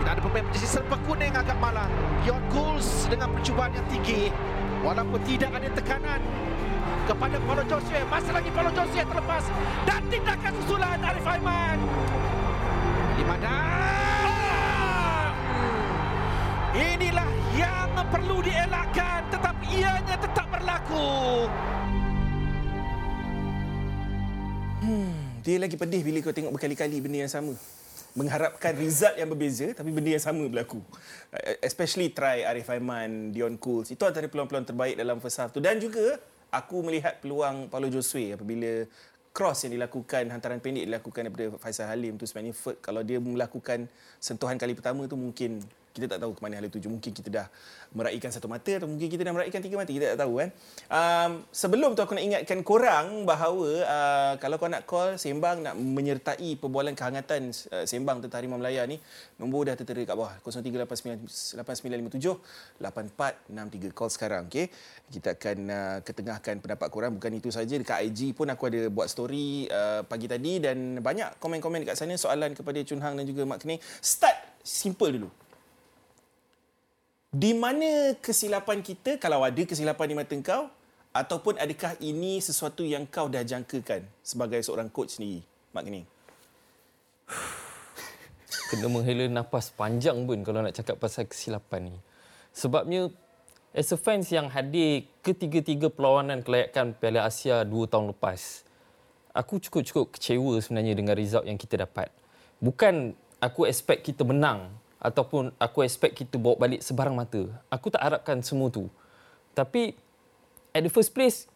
[0.03, 1.89] tidak ada pemain berjesi serba kuning agak malang
[2.21, 4.29] Bjorn Kuls dengan percubaan yang tinggi
[4.81, 6.21] Walaupun tidak ada tekanan
[7.05, 8.01] kepada Paulo Josue.
[8.09, 9.45] Masih lagi Paulo Josue terlepas.
[9.85, 11.79] Dan tindakan susulan Arif Aiman.
[13.19, 13.55] Di mana?
[16.71, 21.45] Inilah yang perlu dielakkan tetapi ianya tetap berlaku.
[25.41, 27.57] Dia lagi pedih bila kau tengok berkali-kali benda yang sama.
[28.19, 30.83] Mengharapkan result yang berbeza tapi benda yang sama berlaku.
[31.31, 33.95] Uh, Especially try Arif Aiman, Dion Cools.
[33.95, 35.63] Itu antara peluang-peluang terbaik dalam first half tu.
[35.63, 36.19] Dan juga
[36.51, 38.85] aku melihat peluang Paulo Josue apabila
[39.31, 43.87] cross yang dilakukan, hantaran pendek dilakukan daripada Faisal Halim tu sebenarnya kalau dia melakukan
[44.19, 46.87] sentuhan kali pertama tu mungkin kita tak tahu ke mana hala tuju.
[46.87, 47.47] Mungkin kita dah
[47.91, 49.91] meraihkan satu mata atau mungkin kita dah meraihkan tiga mata.
[49.91, 50.55] Kita tak tahu kan.
[50.87, 55.75] Um, sebelum tu aku nak ingatkan korang bahawa uh, kalau kau nak call Sembang nak
[55.75, 59.03] menyertai perbualan kehangatan uh, Sembang tentang Harimau Melaya ni,
[59.43, 60.31] nombor dah tertera kat bawah.
[60.47, 63.91] 03898957 8463.
[63.91, 64.71] Call sekarang, okey.
[65.11, 67.19] Kita akan uh, ketengahkan pendapat korang.
[67.19, 71.43] Bukan itu saja, dekat IG pun aku ada buat story uh, pagi tadi dan banyak
[71.43, 73.83] komen-komen dekat sana soalan kepada Chun Hang dan juga Mak Kening.
[73.99, 75.50] Start simple dulu.
[77.31, 80.67] Di mana kesilapan kita kalau ada kesilapan di mata kau
[81.15, 86.07] ataupun adakah ini sesuatu yang kau dah jangkakan sebagai seorang coach sendiri, Mak Kening?
[88.75, 91.97] kena menghela nafas panjang pun kalau nak cakap pasal kesilapan ni.
[92.51, 93.15] Sebabnya
[93.79, 98.67] as a fans yang hadir ketiga-tiga perlawanan kelayakan Piala Asia dua tahun lepas,
[99.31, 102.11] aku cukup-cukup kecewa sebenarnya dengan result yang kita dapat.
[102.59, 107.49] Bukan aku expect kita menang ataupun aku expect kita bawa balik sebarang mata.
[107.73, 108.87] Aku tak harapkan semua tu.
[109.57, 109.97] Tapi
[110.77, 111.49] at the first place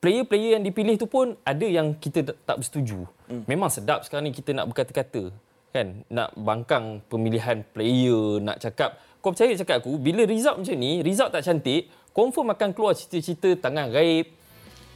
[0.00, 3.08] player-player yang dipilih tu pun ada yang kita tak bersetuju.
[3.28, 3.44] Hmm.
[3.48, 5.32] Memang sedap sekarang ni kita nak berkata-kata
[5.70, 10.98] kan nak bangkang pemilihan player nak cakap kau percaya cakap aku bila result macam ni
[11.06, 14.26] result tak cantik confirm akan keluar cerita-cerita tangan gaib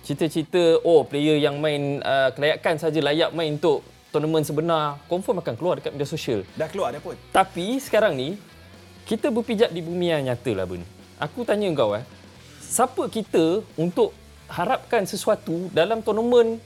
[0.03, 5.55] cerita-cerita oh player yang main uh, kelayakan saja layak main untuk tournament sebenar confirm akan
[5.59, 7.19] keluar dekat media sosial Dah keluar dah pun.
[7.35, 8.39] tapi sekarang ni
[9.05, 10.81] kita berpijak di bumi yang nyata lah Ben.
[11.21, 12.07] Aku tanya kau eh,
[12.63, 14.17] siapa kita untuk
[14.49, 16.57] harapkan sesuatu dalam tournament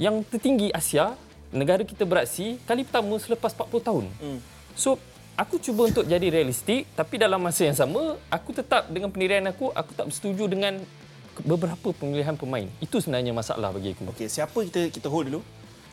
[0.00, 1.12] yang tertinggi Asia,
[1.52, 4.04] negara kita beraksi kali pertama selepas 40 tahun.
[4.24, 4.40] Hmm.
[4.72, 4.96] So
[5.36, 9.68] aku cuba untuk jadi realistik tapi dalam masa yang sama aku tetap dengan pendirian aku
[9.72, 10.80] aku tak bersetuju dengan
[11.44, 12.68] beberapa pemilihan pemain.
[12.80, 14.08] Itu sebenarnya masalah bagi aku.
[14.16, 15.40] Okey, siapa kita kita hold dulu?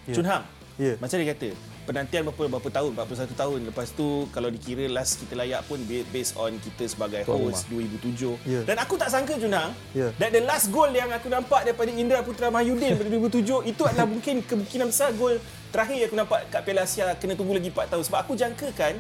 [0.08, 0.16] Yeah.
[0.16, 0.44] Chun Hang.
[0.80, 0.96] Ya.
[0.96, 1.52] Macam dia kata,
[1.84, 2.96] penantian berapa berapa tahun?
[2.96, 3.60] 41 tahun.
[3.68, 7.68] Lepas tu kalau dikira last kita layak pun ba- based on kita sebagai Tuan host
[7.68, 8.40] 2007.
[8.48, 8.64] Ya.
[8.64, 10.16] Dan aku tak sangka Chun Hang, Ya.
[10.16, 14.08] that the last goal yang aku nampak daripada Indra Putra Mahyudin pada 2007 itu adalah
[14.08, 15.36] mungkin kemungkinan besar gol
[15.70, 18.94] terakhir aku nampak kat Piala Asia kena tunggu lagi 4 tahun sebab aku jangkakan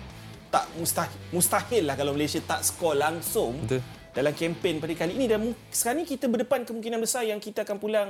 [0.49, 3.79] tak mustahil mustahil lah kalau Malaysia tak skor langsung Betul.
[4.11, 5.39] dalam kempen pada kali ini dan
[5.69, 8.09] sekarang ni kita berdepan kemungkinan besar yang kita akan pulang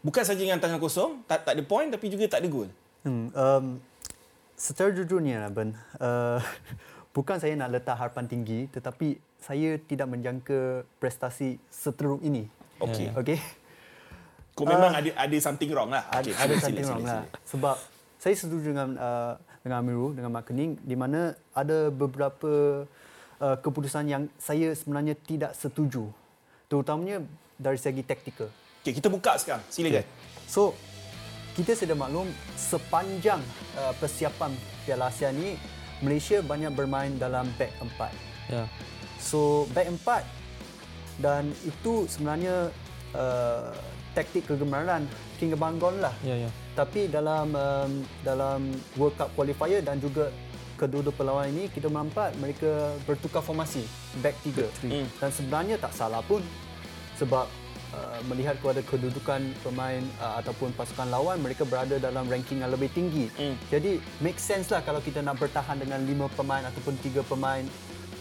[0.00, 2.70] bukan saja dengan tangan kosong tak tak ada point tapi juga tak ada gol.
[3.02, 3.64] Hmm, um,
[4.54, 6.38] secara jujurnya, Ben, uh,
[7.16, 12.46] bukan saya nak letak harapan tinggi, tetapi saya tidak menjangka prestasi seteruk ini.
[12.78, 13.10] Okey.
[13.18, 13.38] Okey.
[14.52, 16.06] Kau memang ada ada something wrong lah.
[16.12, 17.24] Ada, Okey, ada sila, something sila, wrong sila, lah.
[17.26, 17.48] sila.
[17.50, 17.76] Sebab
[18.22, 22.84] saya setuju dengan uh, dengan Amirul, dengan Mak Kening, di mana ada beberapa
[23.42, 26.06] uh, keputusan yang saya sebenarnya tidak setuju.
[26.70, 27.24] Terutamanya
[27.58, 28.50] dari segi taktikal.
[28.82, 29.62] Okey, kita buka sekarang.
[29.70, 30.06] Silakan.
[30.46, 30.74] So,
[31.52, 33.40] kita sedia maklum sepanjang
[33.76, 34.56] uh, persiapan
[34.88, 35.56] Piala Asia ni
[36.02, 38.12] Malaysia banyak bermain dalam back empat.
[38.50, 38.66] Ya.
[39.22, 40.26] So, back empat
[41.22, 42.72] dan itu sebenarnya
[43.14, 43.70] uh,
[44.16, 45.06] taktik kegemaran
[45.38, 46.12] King Abanggon lah.
[46.26, 46.50] Ya, ya.
[46.74, 47.92] Tapi dalam um,
[48.26, 50.32] dalam World Cup qualifier dan juga
[50.80, 53.86] kedua-dua perlawanan ini kita nampak mereka bertukar formasi
[54.18, 54.66] back tiga.
[54.82, 55.06] Hmm.
[55.20, 56.42] Dan sebenarnya tak salah pun
[57.20, 57.46] sebab
[57.92, 62.90] uh, melihat kepada kedudukan pemain uh, ataupun pasukan lawan mereka berada dalam ranking yang lebih
[62.92, 63.28] tinggi.
[63.38, 63.54] Hmm.
[63.68, 67.64] Jadi make sense lah kalau kita nak bertahan dengan lima pemain ataupun tiga pemain.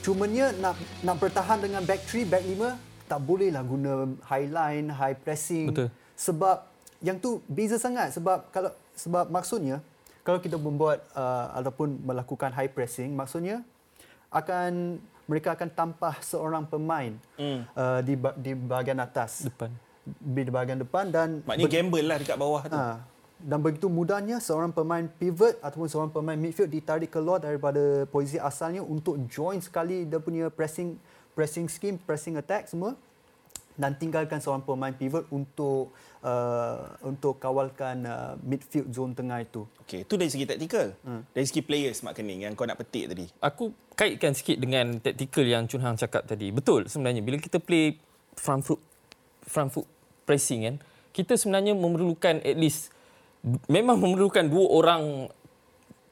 [0.02, 4.88] Cumanya nak nak bertahan dengan back three, back lima tak boleh lah guna high line,
[4.88, 5.72] high pressing.
[5.74, 5.90] Betul.
[6.16, 9.82] Sebab yang tu beza sangat sebab kalau sebab maksudnya
[10.22, 13.66] kalau kita membuat uh, ataupun melakukan high pressing maksudnya
[14.30, 17.66] akan mereka akan tampah seorang pemain Hmm.
[17.74, 19.70] uh, di di bahagian atas Depan.
[20.06, 22.74] di bahagian depan dan Maknanya gamble lah dekat bawah tu.
[22.74, 22.98] Ha,
[23.42, 28.82] dan begitu mudahnya seorang pemain pivot ataupun seorang pemain midfield ditarik keluar daripada posisi asalnya
[28.82, 30.98] untuk join sekali dia punya pressing
[31.34, 32.94] pressing scheme, pressing attack semua.
[33.80, 39.64] Dan tinggalkan seorang pemain pivot untuk uh, untuk kawalkan uh, midfield zone tengah itu.
[39.88, 40.94] Okey, itu dari segi taktikal.
[41.02, 41.24] Hmm.
[41.32, 43.26] Dari segi players Mak Kening yang kau nak petik tadi.
[43.40, 46.52] Aku kaitkan sikit dengan taktikal yang Chun Hang cakap tadi.
[46.52, 47.98] Betul sebenarnya bila kita play
[48.36, 48.82] front foot
[49.44, 49.88] front foot
[50.28, 50.76] pressing kan,
[51.12, 52.94] kita sebenarnya memerlukan at least
[53.66, 55.04] memang memerlukan dua orang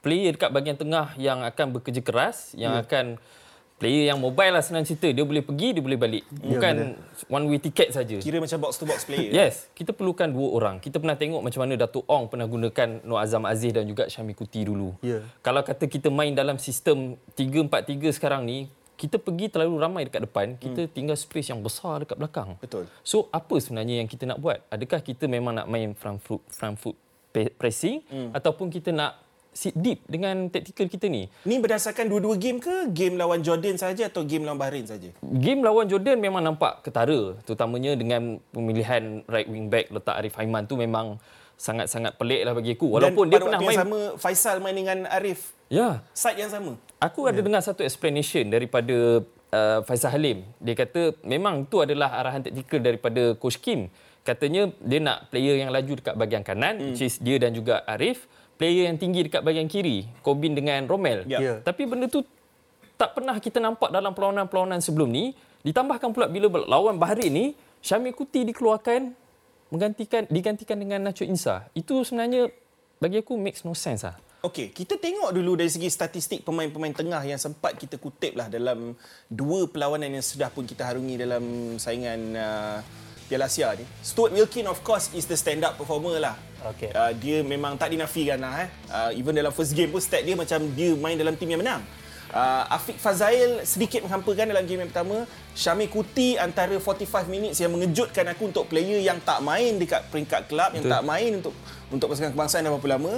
[0.00, 2.82] player dekat bahagian tengah yang akan bekerja keras, yang Ya.
[2.82, 3.20] akan
[3.80, 5.08] player yang mobile lah senang cerita.
[5.08, 6.28] Dia boleh pergi, dia boleh balik.
[6.28, 7.00] Bukan
[7.32, 8.20] one way ticket saja.
[8.20, 9.32] Kira macam box to box player.
[9.32, 10.76] Yes, kita perlukan dua orang.
[10.84, 14.36] Kita pernah tengok macam mana Datuk Ong pernah gunakan Noor Azam Aziz dan juga Syami
[14.36, 14.92] Kuti dulu.
[15.00, 15.24] Ya.
[15.40, 18.68] Kalau kata kita main dalam sistem 3-4-3 sekarang ni,
[19.00, 22.60] kita pergi terlalu ramai dekat depan, kita tinggal space yang besar dekat belakang.
[22.60, 22.84] Betul.
[23.00, 24.60] So, apa sebenarnya yang kita nak buat?
[24.68, 26.92] Adakah kita memang nak main front foot, front foot
[27.32, 28.04] pressing
[28.36, 29.16] ataupun kita nak
[29.50, 31.26] sit deep dengan tactical kita ni?
[31.46, 32.90] Ni berdasarkan dua-dua game ke?
[32.94, 35.10] Game lawan Jordan saja atau game lawan Bahrain saja?
[35.20, 40.70] Game lawan Jordan memang nampak ketara terutamanya dengan pemilihan right wing back letak Arif Haiman
[40.70, 41.18] tu memang
[41.60, 45.52] sangat-sangat pelik lah bagi aku walaupun Dan dia pernah main sama Faisal main dengan Arif.
[45.68, 46.80] ya Side yang sama.
[46.96, 49.20] aku ada dengar satu explanation daripada
[49.52, 53.92] uh, Faisal Halim dia kata memang itu adalah arahan taktikal daripada coach Kim
[54.24, 56.86] katanya dia nak player yang laju dekat bahagian kanan hmm.
[56.96, 58.24] which is dia dan juga Arif
[58.60, 61.40] player yang tinggi dekat bahagian kiri Corbin dengan Romel Ya.
[61.40, 61.54] Ya.
[61.64, 62.20] tapi benda tu
[63.00, 65.32] tak pernah kita nampak dalam perlawanan-perlawanan sebelum ni.
[65.64, 69.16] Ditambahkan pula bila lawan Bahrain ni, Syamil Kuti dikeluarkan
[69.72, 71.64] menggantikan digantikan dengan Nacho Insa.
[71.72, 72.52] Itu sebenarnya
[73.00, 74.20] bagi aku makes no sense lah.
[74.44, 78.96] Okey, kita tengok dulu dari segi statistik pemain-pemain tengah yang sempat kita kutip lah dalam
[79.28, 82.78] dua perlawanan yang sudah pun kita harungi dalam saingan uh,
[83.30, 83.86] Piala Asia ni.
[84.02, 86.34] Stuart Wilkin of course is the stand-up performer lah.
[86.74, 86.90] Okey.
[86.90, 88.66] Uh, dia memang tak dinafikan lah.
[88.66, 88.68] Eh.
[88.90, 91.78] Uh, even dalam first game pun stat dia macam dia main dalam tim yang menang.
[92.30, 95.30] Uh, Afiq Fazail sedikit menghampakan dalam game yang pertama.
[95.54, 100.50] Syamil Kuti antara 45 minutes yang mengejutkan aku untuk player yang tak main dekat peringkat
[100.50, 101.54] kelab, yang tak main untuk
[101.90, 103.12] untuk pasukan kebangsaan dah berapa lama.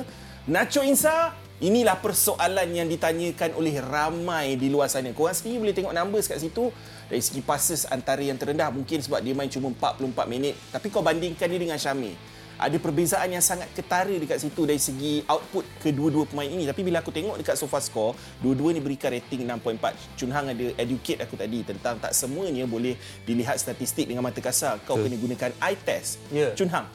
[0.49, 5.15] Nacho Insa, inilah persoalan yang ditanyakan oleh ramai di luar sana.
[5.15, 6.75] Korang sendiri boleh tengok numbers kat situ.
[7.07, 10.59] Dari segi passes antara yang terendah mungkin sebab dia main cuma 44 minit.
[10.75, 12.19] Tapi kau bandingkan dia dengan Syamil.
[12.63, 16.63] Ada perbezaan yang sangat ketara dekat situ dari segi output kedua-dua pemain ini.
[16.67, 20.19] Tapi bila aku tengok dekat sofa score, dua-dua ni berikan rating 6.4.
[20.19, 22.95] Chun Hang ada educate aku tadi tentang tak semuanya boleh
[23.27, 24.79] dilihat statistik dengan mata kasar.
[24.87, 26.23] Kau kena gunakan eye test.
[26.31, 26.55] Ya.
[26.55, 26.87] Chun Hang,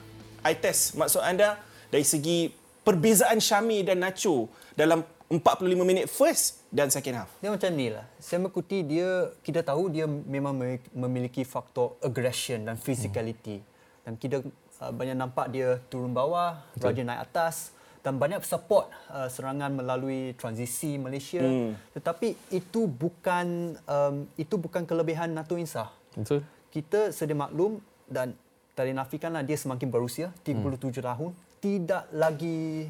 [0.44, 1.60] eye test maksud anda
[1.92, 7.32] dari segi perbezaan Syami dan Nacho dalam 45 minit first dan second half.
[7.44, 8.08] Dia macam ni lah.
[8.16, 10.56] Sam Kuti dia kita tahu dia memang
[10.96, 13.60] memiliki- faktor aggression dan physicality.
[13.60, 13.76] Hmm.
[14.08, 14.40] Dan kita
[14.80, 16.96] uh, banyak nampak dia turun bawah, Betul.
[16.96, 21.44] rajin naik atas dan banyak support uh, serangan melalui transisi Malaysia.
[21.44, 21.76] Hmm.
[21.92, 25.92] Tetapi itu bukan um, itu bukan kelebihan Nato Insah.
[26.16, 26.40] Betul?
[26.72, 28.32] Kita sedia maklum dan
[28.80, 32.90] tak dinafikanlah dia semakin berusia 37 tahun tidak lagi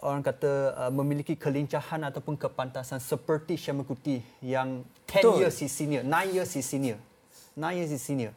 [0.00, 5.34] orang kata uh, memiliki kelincahan ataupun kepantasan seperti Syamil Kuti yang 10 Betul.
[5.44, 6.98] years his senior, 9 years his senior.
[7.56, 8.32] 9 years his senior.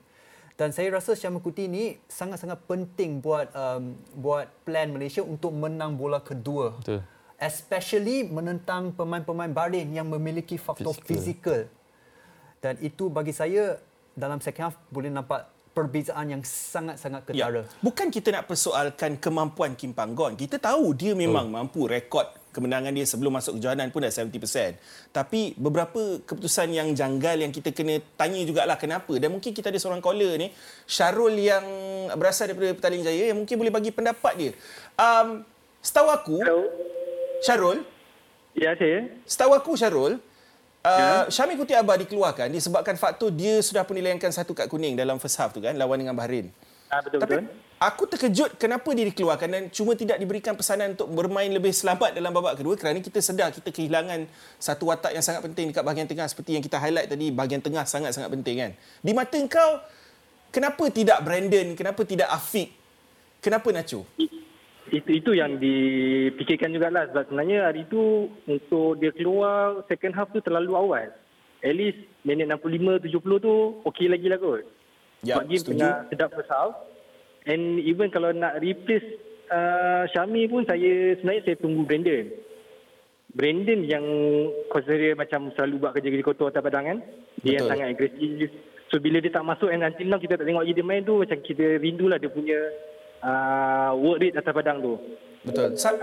[0.54, 5.96] Dan saya rasa Syamil Kuti ni sangat-sangat penting buat um, buat plan Malaysia untuk menang
[5.98, 6.78] bola kedua.
[6.84, 7.02] Betul.
[7.42, 11.68] Especially menentang pemain-pemain Bahrain yang memiliki faktor fizikal.
[12.64, 13.76] Dan itu bagi saya
[14.16, 17.66] dalam second half boleh nampak perbezaan yang sangat-sangat ketara.
[17.66, 17.70] Ya.
[17.82, 20.38] Bukan kita nak persoalkan kemampuan Kim Panggon.
[20.38, 21.54] Kita tahu dia memang oh.
[21.60, 24.30] mampu rekod kemenangan dia sebelum masuk kejohanan pun dah 70%.
[25.10, 29.18] Tapi beberapa keputusan yang janggal yang kita kena tanya jugalah kenapa.
[29.18, 30.54] Dan mungkin kita ada seorang caller ni,
[30.86, 31.66] Syarul yang
[32.14, 34.52] berasal daripada Petaling Jaya yang mungkin boleh bagi pendapat dia.
[34.94, 35.42] Um,
[35.82, 36.70] setahu aku, Hello.
[37.42, 37.78] Syarul,
[38.54, 39.10] Ya, saya.
[39.26, 40.22] setahu aku Syarul,
[40.84, 45.16] Uh, Syamil Kuti Abah dikeluarkan disebabkan faktor dia sudah pun dilayangkan satu kad kuning dalam
[45.16, 46.52] first half tu kan lawan dengan Bahrain.
[46.92, 47.56] Ah, betul Tapi betul.
[47.80, 52.36] aku terkejut kenapa dia dikeluarkan dan cuma tidak diberikan pesanan untuk bermain lebih selamat dalam
[52.36, 54.28] babak kedua kerana kita sedar kita kehilangan
[54.60, 57.88] satu watak yang sangat penting dekat bahagian tengah seperti yang kita highlight tadi bahagian tengah
[57.88, 58.72] sangat-sangat penting kan.
[59.00, 59.80] Di mata kau
[60.52, 62.76] kenapa tidak Brandon, kenapa tidak Afiq?
[63.40, 64.04] Kenapa Nacho?
[64.94, 70.38] Itu itu yang dipikirkan jugalah sebab sebenarnya hari itu untuk dia keluar second half tu
[70.38, 71.10] terlalu awal.
[71.66, 73.54] At least minit 65 70 tu
[73.90, 74.62] okey lagi lah kot.
[75.26, 75.74] Ya, Sebab game setuju.
[75.82, 76.78] tengah sedap first half.
[77.50, 79.18] And even kalau nak replace
[79.50, 82.30] uh, Syami pun saya sebenarnya saya tunggu Brandon.
[83.34, 84.06] Brandon yang
[84.70, 86.98] consider macam selalu buat kerja-kerja kotor atas padang kan.
[87.42, 87.72] Dia yang Betul.
[87.74, 88.50] sangat agresif.
[88.94, 91.42] So bila dia tak masuk and until now kita tak tengok dia main tu macam
[91.42, 92.62] kita rindulah dia punya
[93.24, 94.94] uh, work rate atas padang tu.
[95.42, 95.76] Betul.
[95.76, 95.96] Sa-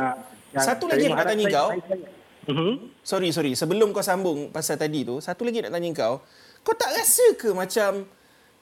[0.50, 2.00] yang satu saya lagi nak tanya mengharapkan-
[2.42, 2.50] kau.
[2.50, 2.72] Mhm.
[3.00, 3.52] Sorry, sorry.
[3.54, 6.24] Sebelum kau sambung pasal tadi tu, satu lagi nak tanya kau.
[6.60, 8.04] Kau tak rasa ke macam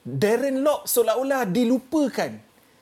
[0.02, 2.32] Darren Lock seolah-olah dilupakan.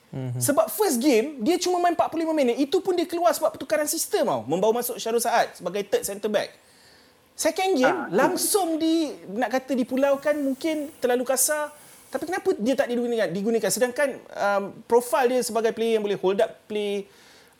[0.07, 0.39] Mm-hmm.
[0.39, 2.55] Sebab first game dia cuma main 45 minit.
[2.57, 4.41] Itu pun dia keluar sebab pertukaran sistem tau.
[4.43, 6.55] Membawa masuk Syarul Saad sebagai third centre back.
[7.33, 11.69] Second game Ah, langsung di nak kata dipulaukan mungkin terlalu kasar.
[12.07, 13.27] Tapi kenapa dia tak digunakan?
[13.27, 17.03] Digunakan sedangkan um, profil dia sebagai player yang boleh hold up play,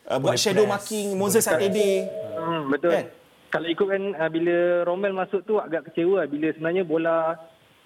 [0.08, 2.08] uh, buat Boleh shadow press, marking, Moses Atede.
[2.36, 2.92] Hmm, betul.
[2.96, 3.06] Kan?
[3.48, 4.56] Kalau ikutkan uh, bila
[4.88, 7.36] Romel masuk tu agak kecewa lah bila sebenarnya bola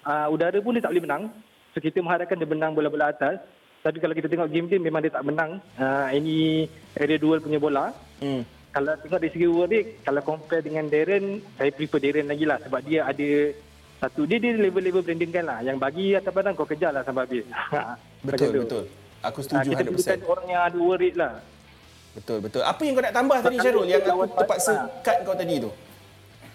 [0.07, 1.23] uh, udara pun dia tak boleh menang.
[1.75, 3.43] So kita mengharapkan dia menang bola-bola atas.
[3.83, 7.59] Tapi kalau kita tengok game dia memang dia tak menang uh, any area duel punya
[7.59, 7.91] bola.
[8.23, 8.47] Hmm.
[8.71, 12.57] Kalau tengok dari segi over rate, kalau compare dengan Darren, saya prefer Darren lagi lah
[12.63, 13.29] sebab dia ada
[14.03, 15.59] satu dia dia level-level Brandon kan lah.
[15.63, 17.45] Yang bagi atas badan kau kejar lah sampai habis.
[18.27, 18.83] Betul, betul.
[19.23, 19.95] Aku setuju kita 100%.
[19.95, 21.33] bukan orang yang ada rate lah.
[22.11, 22.61] Betul, betul.
[22.63, 25.71] Apa yang kau nak tambah tadi Syarul yang aku terpaksa Barca- cut kau tadi tu?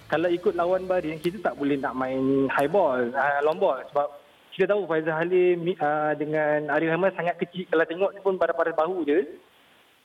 [0.09, 4.09] kalau ikut lawan Bahrain kita tak boleh nak main high ball, uh, long ball sebab
[4.57, 9.05] kita tahu Faizal Halim uh, dengan Arif Ahmad sangat kecil kalau tengok pun pada-pada bahu
[9.05, 9.29] je.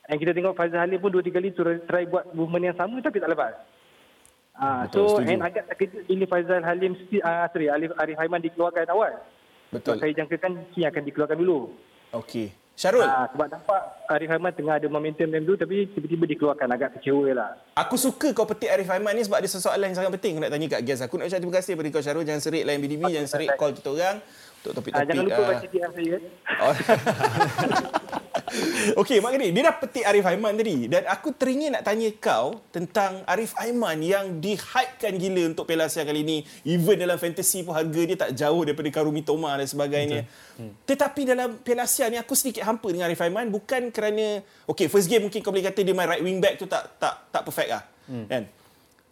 [0.04, 3.00] Dan kita tengok Faizal Halim pun dua tiga kali try, try buat movement yang sama
[3.00, 3.56] tapi tak lepas.
[4.54, 5.32] Betul, so setuju.
[5.34, 9.14] and agak terkejut bila Faizal Halim uh, sorry Arif, Arif Haiman dikeluarkan awal.
[9.74, 9.98] Betul.
[9.98, 11.74] Sebab saya jangkakan Ki akan dikeluarkan dulu.
[12.14, 12.54] Okey.
[12.74, 16.90] Syarul, Uh, sebab nampak Arif Haiman tengah ada momentum dan tu tapi tiba-tiba dikeluarkan agak
[16.98, 17.50] kecewa lah.
[17.78, 20.52] aku suka kau petik Arif Aiman ni sebab ada soalan yang sangat penting aku nak
[20.54, 21.22] tanya kat guest aku.
[21.22, 22.24] Nak ucap terima kasih kepada kau Syarul.
[22.26, 24.18] Jangan serik layan BDB, jangan serik call kita orang
[24.64, 25.08] untuk Uh, topik-topik.
[25.12, 26.16] jangan lupa ah, baca DM saya.
[26.64, 26.74] Oh.
[29.02, 30.86] Okey, Mak Gedi, dia dah petik Arif Aiman tadi.
[30.86, 36.06] Dan aku teringin nak tanya kau tentang Arif Aiman yang dihypekan gila untuk Piala Asia
[36.06, 36.46] kali ini.
[36.62, 40.30] Even dalam fantasy pun harga dia tak jauh daripada Karumi Toma dan sebagainya.
[40.58, 40.70] Hmm.
[40.86, 45.10] Tetapi dalam Piala Asia ni aku sedikit hampa dengan Arif Aiman bukan kerana okey first
[45.10, 47.70] game mungkin kau boleh kata dia main right wing back tu tak tak tak perfect
[47.74, 47.84] lah.
[48.06, 48.30] Hmm.
[48.30, 48.44] Kan?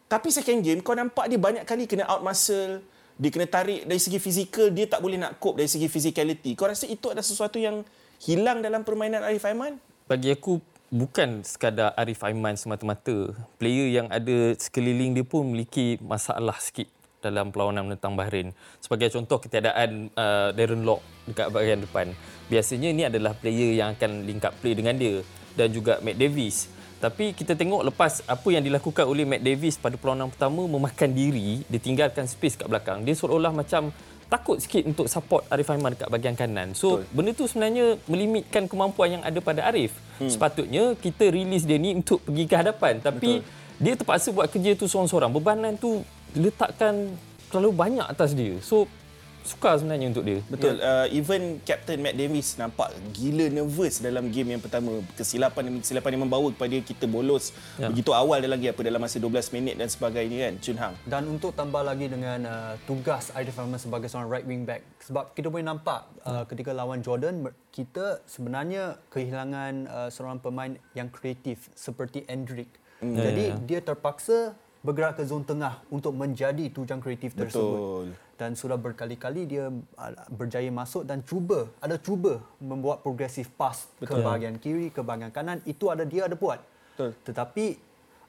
[0.06, 2.84] Tapi second game kau nampak dia banyak kali kena out muscle,
[3.22, 6.58] dia kena tarik dari segi fizikal, dia tak boleh nak cope dari segi physicality.
[6.58, 7.86] Kau rasa itu ada sesuatu yang
[8.18, 9.78] hilang dalam permainan Arif Aiman?
[10.10, 10.58] Bagi aku
[10.90, 13.30] bukan sekadar Arif Aiman semata-mata.
[13.62, 16.90] Player yang ada sekeliling dia pun memiliki masalah sikit
[17.22, 18.58] dalam perlawanan menentang Bahrain.
[18.82, 22.18] Sebagai contoh ketiadaan uh, Darren Lock dekat bahagian depan.
[22.50, 25.22] Biasanya ini adalah player yang akan link up play dengan dia
[25.54, 26.81] dan juga Matt Davis.
[27.02, 31.66] Tapi kita tengok lepas apa yang dilakukan oleh Matt Davis pada perlawanan pertama memakan diri,
[31.66, 33.02] dia tinggalkan space kat belakang.
[33.02, 33.90] Dia seolah-olah macam
[34.30, 36.78] takut sikit untuk support Arif Aiman dekat bahagian kanan.
[36.78, 37.12] So Betul.
[37.12, 39.92] benda tu sebenarnya melimitkan kemampuan yang ada pada Arif.
[40.22, 40.30] Hmm.
[40.30, 43.82] Sepatutnya kita release dia ni untuk pergi ke hadapan tapi Betul.
[43.82, 45.34] dia terpaksa buat kerja tu seorang-seorang.
[45.34, 46.06] Bebanan tu
[46.38, 47.12] diletakkan
[47.52, 48.56] terlalu banyak atas dia.
[48.64, 48.88] So
[49.42, 50.40] suka sebenarnya untuk dia.
[50.48, 50.78] Betul.
[50.78, 55.02] Uh, even Captain Matt Davis nampak gila nervous dalam game yang pertama.
[55.14, 57.90] Kesilapan demi kesilapan yang membawa kepada kita bolos Ya.
[57.90, 60.54] begitu awal dalam game apa dalam masa 12 minit dan sebagainya kan.
[60.62, 60.94] Chun Hang.
[61.04, 65.34] Dan untuk tambah lagi dengan uh, tugas Arif Ahmad sebagai seorang right wing back sebab
[65.34, 71.72] kita boleh nampak uh, ketika lawan Jordan kita sebenarnya kehilangan uh, seorang pemain yang kreatif
[71.74, 72.70] seperti Endrick.
[73.02, 73.16] Mm.
[73.18, 73.66] Jadi Ya, ya.
[73.66, 77.54] dia terpaksa bergerak ke zon tengah untuk menjadi tujang kreatif tersebut.
[77.54, 78.06] Betul.
[78.42, 84.18] Dan sudah berkali-kali dia uh, berjaya masuk dan cuba ada cuba membuat progressive pass Betul.
[84.18, 86.58] ke bahagian kiri ke bahagian kanan itu ada dia ada buat.
[86.98, 87.14] Betul.
[87.22, 87.66] Tetapi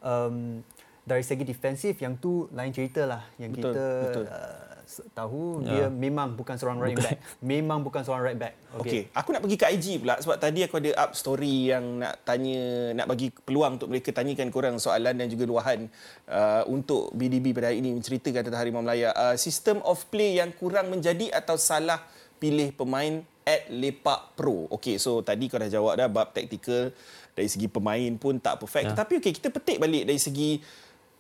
[0.04, 0.60] um,
[1.02, 4.24] dari segi defensif yang tu lain cerita lah yang Betul, kita betul.
[4.28, 4.71] Uh,
[5.16, 5.68] tahu Ya.
[5.68, 7.18] dia memang bukan seorang right back.
[7.52, 8.54] Memang bukan seorang right back.
[8.82, 9.02] Okey, okay.
[9.16, 12.92] aku nak pergi ke IG pula sebab tadi aku ada up story yang nak tanya,
[12.96, 15.88] nak bagi peluang untuk mereka tanyakan korang soalan dan juga luahan
[16.28, 19.14] uh, untuk BDB pada hari ini menceritakan tentang Harimau Melaya.
[19.14, 22.00] Uh, system of play yang kurang menjadi atau salah
[22.42, 24.66] pilih pemain at Lepak Pro.
[24.72, 26.90] Okey, so tadi kau dah jawab dah bab taktikal
[27.32, 28.86] dari segi pemain pun tak perfect.
[28.86, 28.90] Ya.
[28.94, 30.60] Tetapi okey, kita petik balik dari segi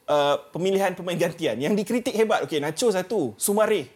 [0.08, 2.42] uh, pemilihan pemain gantian yang dikritik hebat.
[2.46, 3.90] Okey, Nacho satu, Sumare.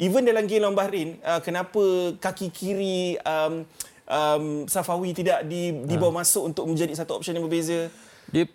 [0.00, 3.62] Even dalam game lawan Bahrain, uh, kenapa kaki kiri um,
[4.08, 7.92] um, Safawi tidak di, dibawa masuk untuk menjadi satu option yang berbeza?
[8.32, 8.48] Dia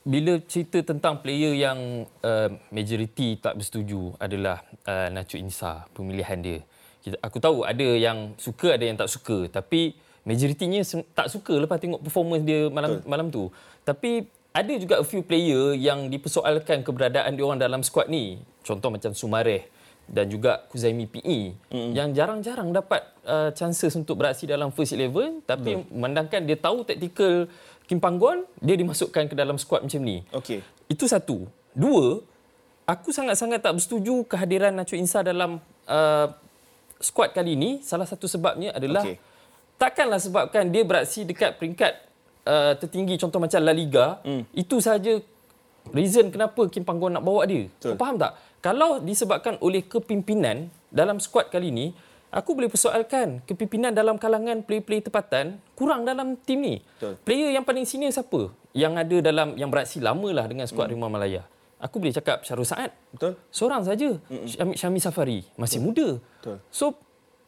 [0.00, 6.58] bila cerita tentang player yang uh, majoriti tak bersetuju adalah uh, Nacho Insa pemilihan dia.
[7.00, 10.84] Kita, aku tahu ada yang suka ada yang tak suka tapi majoritinya
[11.16, 13.08] tak suka lepas tengok performance dia malam Betul.
[13.08, 13.44] malam tu.
[13.84, 18.42] Tapi ada juga a few player yang dipersoalkan keberadaan dia orang dalam squad ni.
[18.66, 19.70] Contoh macam Sumareh
[20.10, 21.90] dan juga Kuzaimi PE mm.
[21.94, 27.46] yang jarang-jarang dapat uh, chances untuk beraksi dalam first eleven tapi memandangkan dia tahu taktikal
[27.86, 30.26] Kim Panggon dia dimasukkan ke dalam skuad macam ni.
[30.34, 30.66] Okey.
[30.90, 31.46] Itu satu.
[31.70, 32.18] Dua,
[32.90, 36.26] aku sangat-sangat tak bersetuju kehadiran Nacho Insa dalam uh,
[36.98, 37.78] skuad kali ini.
[37.86, 39.14] Salah satu sebabnya adalah Okey.
[39.78, 42.09] takkanlah sebabkan dia beraksi dekat peringkat
[42.50, 44.42] uh, tertinggi contoh macam La Liga, Hmm.
[44.50, 45.22] itu saja
[45.94, 47.70] reason kenapa Kim Panggon nak bawa dia.
[47.70, 47.94] Betul.
[47.94, 48.34] Kau faham tak?
[48.60, 51.86] Kalau disebabkan oleh kepimpinan dalam skuad kali ini,
[52.30, 56.78] Aku boleh persoalkan kepimpinan dalam kalangan player-player tempatan kurang dalam tim ni.
[56.78, 57.18] Betul.
[57.26, 58.54] Player yang paling senior siapa?
[58.70, 60.94] Yang ada dalam yang beraksi lama lah dengan skuad hmm.
[60.94, 61.42] Rimau Malaya.
[61.82, 62.94] Aku boleh cakap Syarul Saad.
[63.10, 63.34] Betul.
[63.50, 64.14] Seorang saja.
[64.46, 66.22] Syami, Syami Safari masih muda.
[66.38, 66.62] Betul.
[66.70, 66.94] So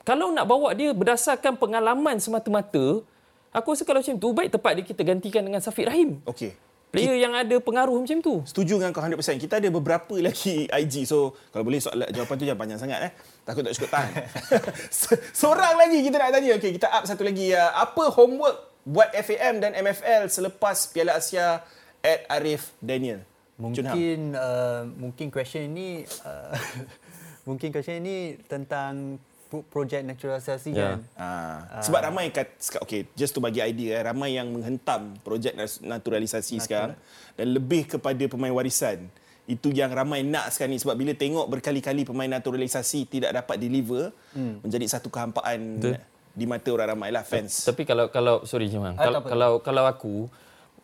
[0.02, 3.06] kalau nak bawa dia berdasarkan pengalaman semata-mata,
[3.52, 6.18] aku rasa kalau macam tu baik tepat dia kita gantikan dengan Safiq Rahim.
[6.24, 6.52] Okey.
[6.92, 8.44] Player yang ada pengaruh macam tu.
[8.44, 9.40] Setuju dengan kau 100%.
[9.40, 11.08] Kita ada beberapa lagi IG.
[11.08, 13.12] So, kalau boleh soalan jawapan tu jangan panjang sangat eh.
[13.48, 14.12] Takut tak cukup tahan.
[14.92, 16.52] Se- Seorang lagi kita nak tanya.
[16.60, 17.48] Okey, kita up satu lagi.
[17.56, 21.64] Uh, apa homework buat FAM dan MFL selepas Piala Asia
[22.04, 23.24] at Arif Daniel?
[23.56, 26.52] Mungkin uh, mungkin question ini uh,
[27.48, 29.16] mungkin question ini tentang
[29.60, 30.96] projek naturalisasi Ya.
[30.96, 30.98] kan.
[31.12, 32.48] Ah, sebab ramai kat
[32.80, 35.52] okey just to bagi idea eh ramai yang menghentam projek
[35.84, 36.96] naturalisasi sekarang
[37.36, 39.12] dan lebih kepada pemain warisan.
[39.44, 44.14] Itu yang ramai nak sekarang ni sebab bila tengok berkali-kali pemain naturalisasi tidak dapat deliver
[44.32, 44.64] hmm.
[44.64, 45.98] menjadi satu kehampaan Betul.
[46.32, 47.66] di mata orang ramai lah fans.
[47.66, 50.14] Tapi kalau kalau sorry Jemang, Ah, kalau, kalau kalau aku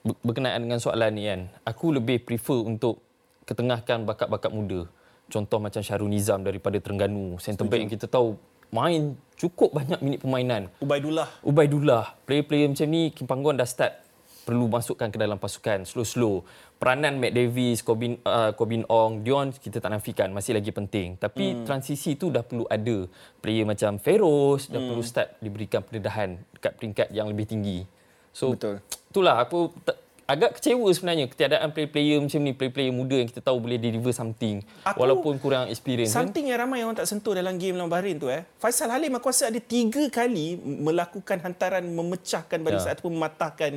[0.02, 3.00] ber- berkenaan dengan soalan ni kan, aku lebih prefer untuk
[3.46, 4.84] ketengahkan bakat-bakat muda.
[5.28, 8.36] Contoh macam Syarul Nizam daripada Terengganu, centre back yang kita tahu
[8.74, 10.66] main cukup banyak minit permainan.
[10.82, 14.08] Ubaidullah Ubaidullah, player-player macam ni Kim Panggon dah start
[14.48, 16.40] perlu masukkan ke dalam pasukan slow-slow.
[16.80, 21.20] Peranan Matt Davis, Corbin uh, Corbin Ong, Dion kita tak nafikan masih lagi penting.
[21.20, 21.64] Tapi hmm.
[21.68, 23.04] transisi tu dah perlu ada.
[23.44, 24.88] Player macam Feroz dah hmm.
[24.88, 27.84] perlu start diberikan pendedahan dekat peringkat yang lebih tinggi.
[28.32, 28.80] So Betul.
[29.12, 29.98] itulah aku t-
[30.28, 34.60] agak kecewa sebenarnya ketiadaan player-player macam ni, player-player muda yang kita tahu boleh deliver something
[34.84, 36.12] Aku- walaupun kurang experience.
[36.12, 36.28] kan?
[36.28, 38.44] Something yang ramai orang tak sentuh dalam game lawan Bahrain tu eh.
[38.60, 42.94] Faisal Halim aku rasa ada tiga kali melakukan hantaran memecahkan barisan Ya.
[42.94, 43.72] ataupun mematahkan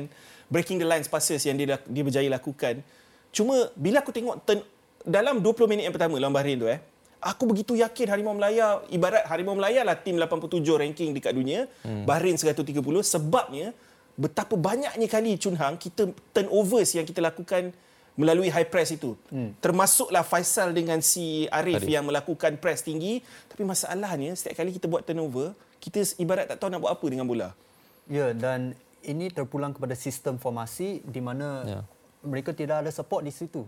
[0.52, 2.84] breaking the lines passes yang dia dia berjaya lakukan.
[3.32, 4.60] Cuma bila aku tengok turn,
[5.08, 6.84] dalam 20 minit yang pertama lawan Bahrain tu eh,
[7.16, 12.04] aku begitu yakin Harimau Melaya ibarat Harimau Melaya lah tim 87 ranking dekat dunia, hmm.
[12.04, 13.72] Bahrain 130 sebabnya
[14.16, 17.72] betapa banyaknya kali Chun Hang kita turnovers yang kita lakukan
[18.12, 19.16] melalui high press itu.
[19.32, 19.56] Hmm.
[19.56, 21.88] Termasuklah Faisal dengan si Arif, Arif.
[21.88, 23.24] yang melakukan press tinggi.
[23.48, 27.24] Tapi masalahnya setiap kali kita buat turnover, kita ibarat tak tahu nak buat apa dengan
[27.24, 27.56] bola.
[28.10, 31.80] Ya dan ini terpulang kepada sistem formasi di mana Ya.
[32.22, 33.64] mereka tidak ada support di situ.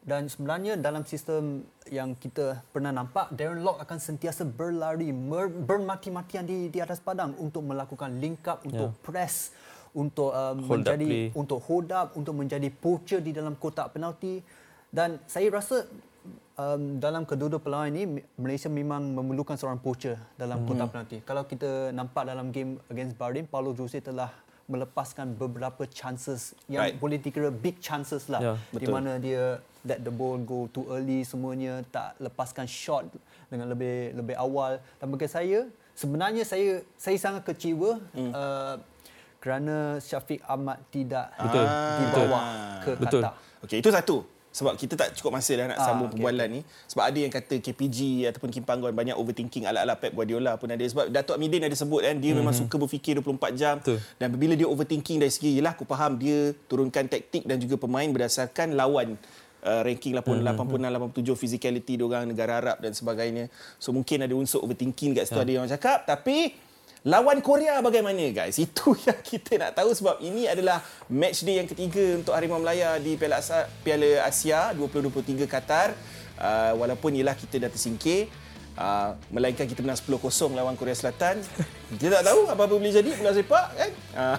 [0.00, 1.60] Dan sebenarnya dalam sistem
[1.92, 7.60] yang kita pernah nampak, Darren Lock akan sentiasa berlari, bermati-matian di, di atas padang untuk
[7.68, 9.52] melakukan link up, untuk press,
[9.94, 11.26] untuk um, Hold up menjadi play.
[11.34, 14.42] untuk hold up, untuk menjadi poacher di dalam kotak penalti.
[14.90, 15.86] Dan saya rasa
[16.58, 18.04] um, dalam kedua-dua perlawanan ini
[18.38, 21.18] Malaysia memang memerlukan seorang poacher dalam kotak penalti.
[21.22, 24.30] Kalau kita nampak dalam game against Bahrain, Paulo Jose telah
[24.70, 26.96] melepaskan beberapa chances yang Right.
[27.02, 31.26] boleh dikira big chances lah Ya, di mana dia let the ball go too early
[31.26, 33.10] semuanya tak lepaskan shot
[33.50, 35.66] dengan lebih lebih awal dan bagi saya
[35.98, 38.30] sebenarnya saya saya sangat kecewa hmm.
[38.30, 38.78] uh,
[39.40, 41.64] kerana Syafiq Ahmad tidak Betul.
[41.96, 42.78] dibawa Ah.
[42.84, 43.20] ke Betul.
[43.24, 43.32] Qatar.
[43.64, 44.18] Okey, itu satu.
[44.50, 46.60] Sebab kita tak cukup masa dah nak Ah, sambung okey, perbualan ni.
[46.90, 50.82] Sebab ada yang kata KPG ataupun Kim Panggon banyak overthinking ala-ala Pep Guardiola pun ada.
[50.82, 52.38] Sebab Datuk Amidin ada sebut kan, dia mm-hmm.
[52.42, 53.78] memang suka berfikir 24 jam.
[53.78, 54.02] Betul.
[54.18, 58.10] Dan bila dia overthinking dari segi, yelah aku faham dia turunkan taktik dan juga pemain
[58.10, 59.14] berdasarkan lawan
[59.62, 61.14] uh, ranking 86, mm-hmm.
[61.14, 63.46] 87 physicality diorang negara Arab dan sebagainya.
[63.78, 65.46] So mungkin ada unsur overthinking kat situ Ya.
[65.46, 66.10] ada yang orang cakap.
[66.10, 66.58] Tapi
[67.06, 68.60] lawan Korea bagaimana guys?
[68.66, 72.96] Itu yang kita nak tahu sebab ini adalah match day yang ketiga untuk Harimau Melaya
[73.00, 75.96] di Piala Asia, Piala Asia 2023 Qatar.
[76.40, 78.32] Uh, walaupun ialah kita dah tersingkir
[78.80, 81.42] Uh, melainkan kita menang 10-0 lawan Korea Selatan.
[82.00, 83.90] Kita tak tahu apa-apa boleh jadi bola sepak kan.
[84.16, 84.38] Uh,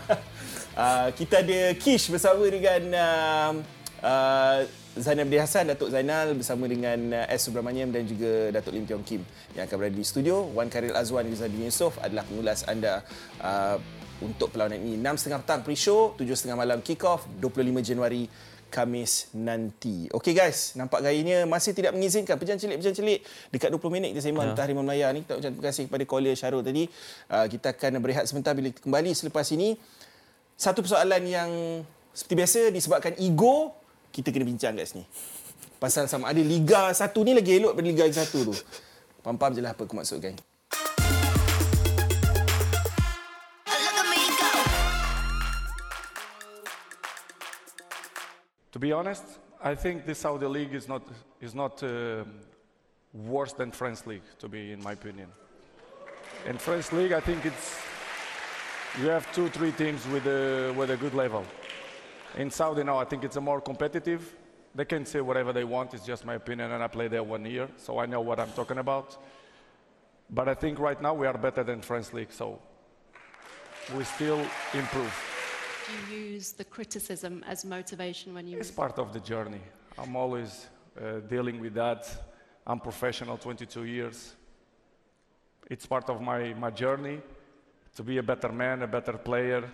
[0.79, 3.51] uh, kita ada Kish bersama dengan uh,
[4.01, 4.59] uh,
[4.91, 7.47] Zainal Abdul Hassan, Datuk Zainal bersama dengan uh, S.
[7.47, 9.23] Subramaniam dan juga Datuk Lim Tiong Kim
[9.55, 10.51] yang akan berada di studio.
[10.51, 12.99] Wan Karil Azwan Rizal Yusof adalah pengulas anda
[13.39, 13.79] uh,
[14.19, 14.99] untuk perlawanan ini.
[14.99, 18.27] 6.30 petang pre-show, 7.30 malam kick-off, 25 Januari
[18.71, 20.11] Kamis nanti.
[20.11, 23.19] Okey guys, nampak gayanya masih tidak mengizinkan pejam celik-pejam celik
[23.51, 25.27] dekat 20 minit kita sembang tentang Harimau Melaya ni.
[25.27, 26.87] Kita ucapkan terima kasih kepada caller Syarul tadi.
[27.31, 29.75] Uh, kita akan berehat sebentar bila kita kembali selepas ini.
[30.55, 31.51] Satu persoalan yang
[32.15, 33.75] seperti biasa disebabkan ego,
[34.11, 35.03] kita kena bincang kat sini.
[35.79, 38.53] Pasal sama ada Liga 1 ni lagi elok daripada Liga 1 tu.
[39.23, 40.35] Faham-faham je lah apa aku maksudkan.
[48.71, 49.23] To be honest,
[49.63, 51.03] I think the Saudi league is not
[51.41, 52.23] is not uh,
[53.13, 54.23] worse than French league.
[54.39, 55.27] To be, in my opinion,
[56.47, 57.77] in French league, I think it's
[58.99, 61.43] you have two, three teams with a with a good level.
[62.37, 64.35] In Saudi now, I think it's a more competitive.
[64.73, 65.93] They can say whatever they want.
[65.93, 68.51] It's just my opinion, and I played there one year, so I know what I'm
[68.51, 69.17] talking about.
[70.33, 72.57] but I think right now we are better than French league, so
[73.97, 74.39] we still
[74.73, 75.13] improve.
[75.87, 79.59] Do you use the criticism as motivation when you It's part of the journey.
[79.97, 80.67] I'm always
[80.97, 82.07] uh, dealing with that.
[82.65, 84.35] I'm professional 22 years.
[85.69, 87.19] It's part of my, my journey
[87.95, 89.69] to be a better man, a better player,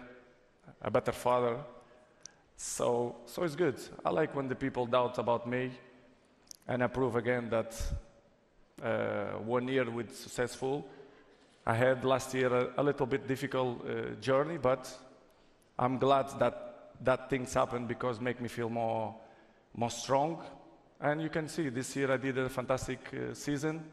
[0.82, 1.58] a better father.
[2.60, 3.80] So, so it's good.
[4.04, 5.70] I like when the people doubt about me
[6.68, 7.80] and I prove again that
[8.84, 10.88] uh, one year with successful.
[11.68, 14.92] I had last year a, a little bit difficult uh, journey, but
[15.78, 19.16] I'm glad that that things happened because make me feel more,
[19.76, 20.42] more strong.
[21.00, 23.84] And you can see this year I did a fantastic uh, season.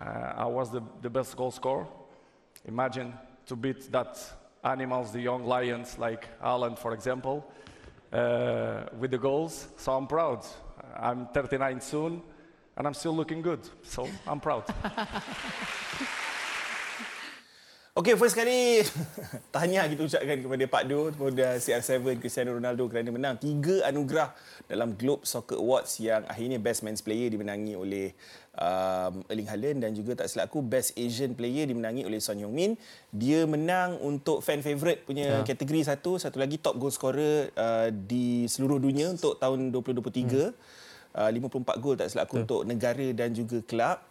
[0.00, 0.04] Uh,
[0.36, 1.88] I was the, the best goal scorer.
[2.64, 3.12] Imagine
[3.46, 4.20] to beat that
[4.66, 7.50] animals, the young lions like Alan, for example,
[8.12, 9.68] uh, with the goals.
[9.76, 10.44] So I'm proud.
[10.96, 12.22] I'm 39 soon,
[12.76, 13.68] and I'm still looking good.
[13.82, 14.64] So I'm proud.
[17.96, 18.84] Okey, first kali
[19.56, 24.36] tahniah kita ucapkan kepada Pak Do, kepada CR7 Cristiano Ronaldo kerana menang tiga anugerah
[24.68, 28.12] dalam Globe Soccer Awards yang akhirnya Best Men's Player dimenangi oleh
[28.52, 32.76] um, Erling Haaland dan juga tak silap aku Best Asian Player dimenangi oleh Son Heung-min.
[33.16, 35.48] Dia menang untuk fan favourite punya Ya.
[35.48, 40.04] kategori satu, satu lagi top goal scorer uh, di seluruh dunia untuk tahun 2023.
[40.04, 40.52] Hmm.
[41.16, 44.04] Uh, 54 gol tak silap aku untuk negara dan juga kelab.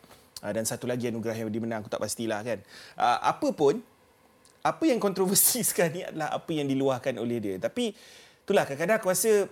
[0.46, 2.62] Uh, dan satu lagi anugerah yang dimenang aku tak pastilah kan.
[2.94, 3.82] Uh, apa pun
[4.62, 7.56] apa yang kontroversi sekarang ni adalah apa yang diluahkan oleh dia.
[7.58, 7.98] Tapi
[8.46, 9.50] itulah kadang-kadang aku rasa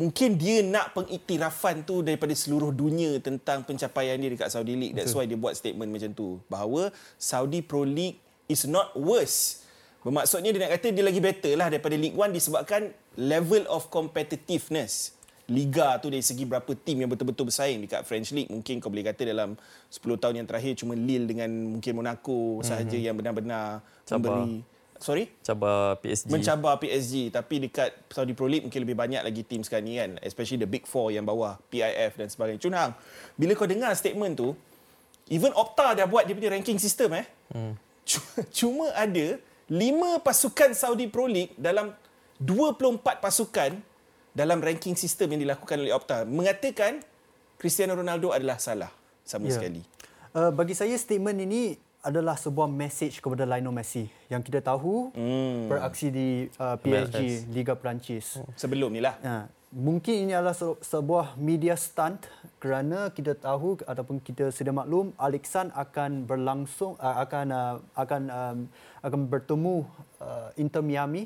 [0.00, 4.96] mungkin dia nak pengiktirafan tu daripada seluruh dunia tentang pencapaian dia dekat Saudi League.
[4.96, 6.40] That's why dia buat statement macam tu.
[6.48, 6.88] Bahawa
[7.20, 8.16] Saudi Pro League
[8.48, 9.64] is not worse.
[10.04, 15.13] Bermaksudnya dia nak kata dia lagi better lah daripada League One disebabkan level of competitiveness.
[15.44, 18.48] Liga tu dari segi berapa tim yang betul-betul bersaing dekat French League.
[18.48, 19.52] Mungkin kau boleh kata dalam
[19.92, 24.40] 10 tahun yang terakhir cuma Lille dengan mungkin Monaco sahaja yang benar-benar Cabar.
[24.40, 24.64] memberi
[24.96, 25.28] sorry?
[25.44, 26.32] Cabar PSG.
[26.32, 30.16] mencabar PSG tapi dekat Saudi Pro League mungkin lebih banyak lagi tim sekarang ni kan.
[30.24, 32.60] Especially the big four yang bawah PIF dan sebagainya.
[32.64, 32.96] Chun Hang
[33.36, 34.56] bila kau dengar statement tu
[35.28, 37.28] even Opta dah buat dia punya ranking system eh.
[37.52, 37.76] Hmm.
[38.04, 39.36] Cu- cuma ada
[39.68, 41.92] 5 pasukan Saudi Pro League dalam
[42.40, 43.76] 24 pasukan
[44.34, 46.98] dalam ranking sistem yang dilakukan oleh Opta mengatakan
[47.54, 48.90] Cristiano Ronaldo adalah salah
[49.22, 49.56] sama Ya.
[49.56, 49.80] sekali.
[50.30, 55.70] Uh, bagi saya statement ini adalah sebuah message kepada Lionel Messi yang kita tahu Hmm.
[55.70, 58.36] beraksi di uh, PSG Liga Perancis.
[58.54, 59.16] Sebelum ni lah.
[59.22, 62.26] Ha, mungkin ini adalah se- sebuah media stunt
[62.58, 68.58] kerana kita tahu ataupun kita sedia maklum Alexan akan berlangsung uh, akan uh, akan um,
[69.00, 69.74] akan bertemu
[70.18, 71.24] uh, Inter Miami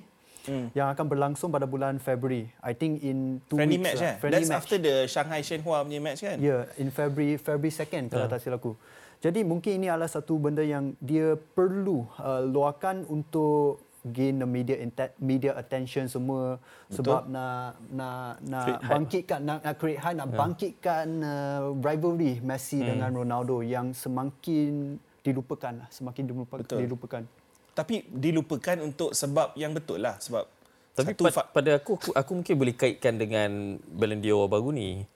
[0.49, 0.67] Hmm.
[0.73, 2.49] yang akan berlangsung pada bulan Februari.
[2.59, 4.09] I think in two Friendly weeks match lah.
[4.09, 4.17] eh.
[4.17, 4.61] Friendly That's match.
[4.65, 6.37] after the Shanghai Shenhua punya match kan?
[6.39, 8.31] Ya, yeah, in February February 2nd kalau Ya.
[8.31, 8.73] tak silap aku.
[9.19, 14.79] Jadi mungkin ini adalah satu benda yang dia perlu uh, luahkan untuk gain the media
[15.19, 16.95] media attention semua Betul.
[17.03, 18.89] sebab nak nak nak Create hype.
[18.89, 20.37] bangkitkan nak, nak create hype nak Ya.
[20.39, 22.89] bangkitkan uh, rivalry Messi Hmm.
[22.89, 26.79] dengan Ronaldo yang semakin dilupakan lah, semakin dilupakan Betul.
[26.81, 27.23] dilupakan.
[27.79, 30.51] Tapi dilupakan untuk sebab yang betul lah sebab
[30.99, 35.07] Tapi satu pa- pada aku, aku aku mungkin boleh kaitkan dengan Ballon d'Or baru ni.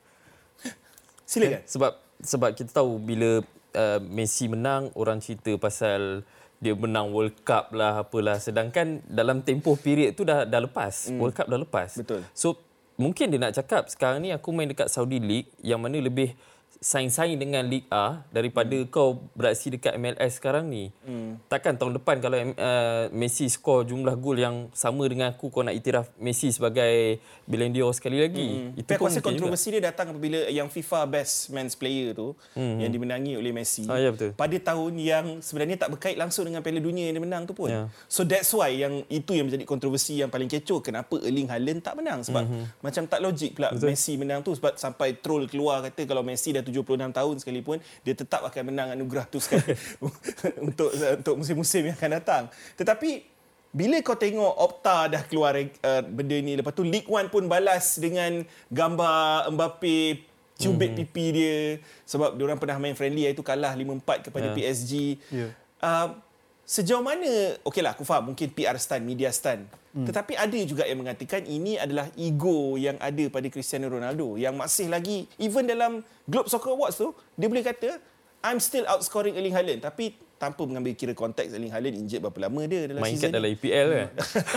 [1.26, 1.66] Silakan.
[1.66, 1.92] Sebab
[2.22, 3.42] sebab kita tahu bila
[3.74, 6.22] uh, Messi menang orang cerita pasal
[6.62, 11.10] dia menang World Cup lah apalah sedangkan dalam tempoh period tu dah dah lepas.
[11.10, 11.18] Hmm.
[11.18, 11.98] World Cup dah lepas.
[11.98, 12.22] Betul.
[12.30, 12.54] So
[12.94, 16.38] mungkin dia nak cakap sekarang ni aku main dekat Saudi League yang mana lebih
[16.82, 18.90] saing-saing dengan League A daripada hmm.
[18.90, 20.90] kau beraksi dekat MLS sekarang ni.
[21.06, 21.38] Hmm.
[21.46, 25.72] Takkan tahun depan kalau uh, Messi skor jumlah gol yang sama dengan aku kau nak
[25.72, 28.48] iktiraf Messi sebagai Ballon d'Or sekali lagi.
[28.66, 28.74] Hmm.
[28.74, 32.82] Itu Tapi aku rasa kontroversi dia datang apabila yang FIFA Best Men's Player tu Hmm.
[32.82, 34.34] yang dimenangi oleh Messi Ah, ya, betul.
[34.34, 37.70] pada tahun yang sebenarnya tak berkait langsung dengan Piala Dunia yang dia menang tu pun.
[37.70, 37.86] Ya.
[38.10, 41.94] So that's why yang itu yang menjadi kontroversi yang paling kecoh kenapa Erling Haaland tak
[41.94, 42.82] menang sebab Mhm.
[42.82, 43.94] macam tak logik pula Betul.
[43.94, 48.14] Messi menang tu sebab sampai troll keluar kata kalau Messi dah 76 tahun sekalipun dia
[48.14, 49.76] tetap akan menang anugerah tu sekali
[50.66, 52.42] untuk untuk musim-musim yang akan datang.
[52.74, 53.28] Tetapi
[53.70, 55.68] bila kau tengok Opta dah keluar uh,
[56.02, 60.98] benda ni lepas tu League One pun balas dengan gambar Mbappe cubit Mhm.
[60.98, 61.56] pipi dia
[62.04, 64.54] sebab dia orang pernah main friendly iaitu kalah 5-4 kepada Ya.
[64.54, 64.92] PSG.
[65.28, 65.48] Ya.
[65.82, 66.14] Uh,
[66.62, 69.66] sejauh mana okeylah aku faham mungkin PR stand, media stand.
[69.92, 70.08] Hmm.
[70.08, 74.88] Tetapi ada juga yang mengatakan ini adalah ego yang ada pada Cristiano Ronaldo yang masih
[74.88, 78.00] lagi even dalam Globe Soccer Awards tu dia boleh kata
[78.40, 82.66] I'm still outscoring Erling Haaland tapi tanpa mengambil kira konteks Erling Haaland injured berapa lama
[82.66, 83.52] dia dalam main season kat dalam.
[83.54, 84.08] EPL kan.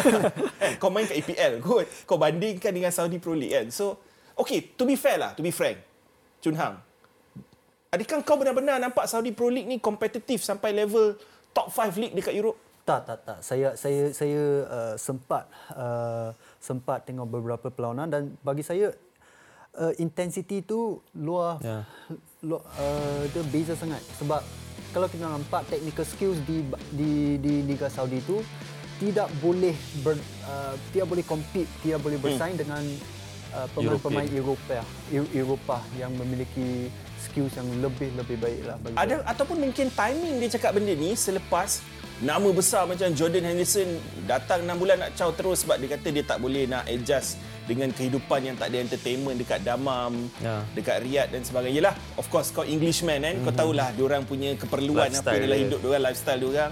[0.66, 1.86] Eh, kau main kat EPL kot.
[2.10, 3.70] Kau bandingkan dengan Saudi Pro League kan.
[3.70, 4.02] So,
[4.34, 5.78] okay, to be fair lah, to be frank.
[6.42, 6.82] Chun Hang.
[7.94, 11.20] Adakah kau benar-benar nampak Saudi Pro League ni kompetitif sampai level
[11.56, 12.60] top 5 league dekat Europe?
[12.84, 13.38] Tak, tak, tak.
[13.42, 16.30] Saya saya saya uh, sempat uh,
[16.62, 18.94] sempat tengok beberapa perlawanan dan bagi saya
[19.74, 21.82] uh, intensity tu luar Ya.
[22.42, 24.44] lu, uh, dia beza sangat sebab
[24.94, 26.62] kalau kita nampak technical skills di
[26.94, 28.38] di di Liga Saudi tu
[28.96, 32.80] tidak boleh ber, uh, tidak boleh compete, tidak boleh bersaing dengan
[33.52, 36.88] uh, pemain-pemain Eropah, Eu- Eropah yang memiliki
[37.26, 41.14] skills yang lebih lebih baik lah bagi Ada ataupun mungkin timing dia cakap benda ni
[41.14, 41.82] selepas
[42.16, 46.24] nama besar macam Jordan Henderson datang 6 bulan nak caw terus sebab dia kata dia
[46.24, 50.62] tak boleh nak adjust dengan kehidupan yang tak ada entertainment dekat Damam, Ya.
[50.78, 51.82] dekat Riyadh dan sebagainya.
[51.82, 55.66] Yelah, of course kau Englishman kan, kau tahulah diorang punya keperluan apa Lifestyle dalam dia.
[55.66, 56.72] hidup diorang, lifestyle diorang.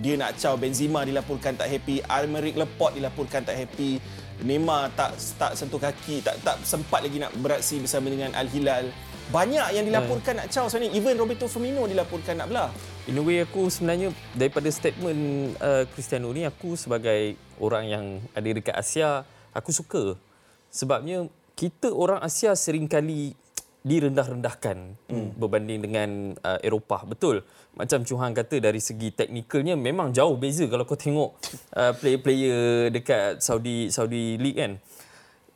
[0.00, 4.00] Dia nak caw Benzema dilaporkan tak happy, Almeric Laporte dilaporkan tak happy,
[4.40, 8.88] Neymar tak tak sentuh kaki, tak tak sempat lagi nak beraksi bersama dengan Al Hilal.
[9.30, 10.98] Banyak yang dilaporkan nak caw sebenarnya.
[10.98, 12.70] Even Roberto Firmino dilaporkan nak belah.
[13.06, 18.04] In a way aku sebenarnya daripada statement uh, Cristiano ni aku sebagai orang yang
[18.34, 19.22] ada dekat Asia
[19.54, 20.14] aku suka
[20.70, 21.26] sebabnya
[21.58, 23.34] kita orang Asia seringkali
[23.80, 24.76] direndah-rendahkan
[25.08, 25.40] hmm.
[25.40, 26.10] berbanding dengan
[26.44, 27.40] uh, Eropah betul
[27.72, 31.32] macam Chuhan kata dari segi teknikalnya memang jauh beza kalau kau tengok
[31.80, 34.76] uh, player-player dekat Saudi Saudi League kan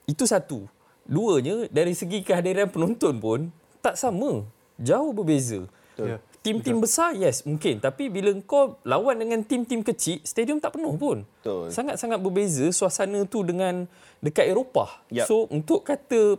[0.09, 0.65] itu satu
[1.05, 3.53] duanya dari segi kehadiran penonton pun
[3.85, 4.49] tak sama
[4.81, 6.19] jauh berbeza Ya.
[6.43, 11.23] Tim-tim besar yes mungkin tapi bila kau lawan dengan tim-tim kecil stadium tak penuh pun.
[11.41, 11.71] Betul.
[11.71, 13.87] Sangat-sangat berbeza suasana tu dengan
[14.21, 14.91] dekat Eropah.
[15.09, 15.31] Yap.
[15.31, 16.37] So untuk kata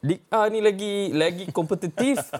[0.00, 2.16] Liga A ni lagi lagi kompetitif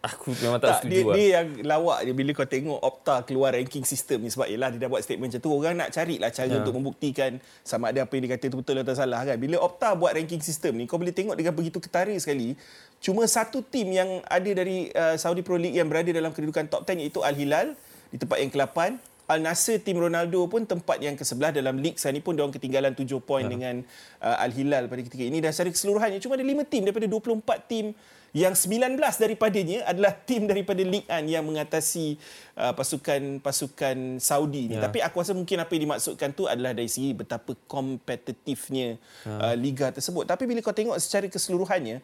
[0.00, 1.14] aku memang tak, Tak, setuju dia, lah.
[1.14, 4.80] dia yang lawak dia bila kau tengok Opta keluar ranking sistem ni sebab yelah dia
[4.80, 6.56] dah buat statement macam tu orang nak carilah cara Ya.
[6.56, 7.30] untuk membuktikan
[7.60, 10.40] sama ada apa yang dia kata tu betul atau salah kan bila Opta buat ranking
[10.40, 12.56] sistem ni kau boleh tengok dengan begitu ketara sekali
[12.96, 16.82] cuma satu tim yang ada dari uh, Saudi Pro League yang berada dalam kedudukan top
[16.82, 17.76] 10 iaitu Al Hilal
[18.08, 18.96] di tempat yang ke-8
[19.26, 22.90] Al Nassr tim Ronaldo pun tempat yang ke-11 dalam lig sekarang ni pun diorang ketinggalan
[22.92, 23.48] 7 poin Ya.
[23.48, 23.84] dengan
[24.18, 27.36] uh, Al Hilal pada ketika ini dan secara keseluruhannya cuma ada 5 tim daripada 24
[27.68, 27.92] tim
[28.30, 32.14] yang 19 daripadanya adalah tim daripada Ligue 1 yang mengatasi
[32.54, 34.78] uh, pasukan-pasukan Saudi ni.
[34.78, 34.86] Ya.
[34.86, 39.90] Tapi aku rasa mungkin apa yang dimaksudkan tu adalah dari segi betapa kompetitifnya uh, liga
[39.90, 40.30] tersebut.
[40.30, 41.98] Tapi bila kau tengok secara keseluruhannya,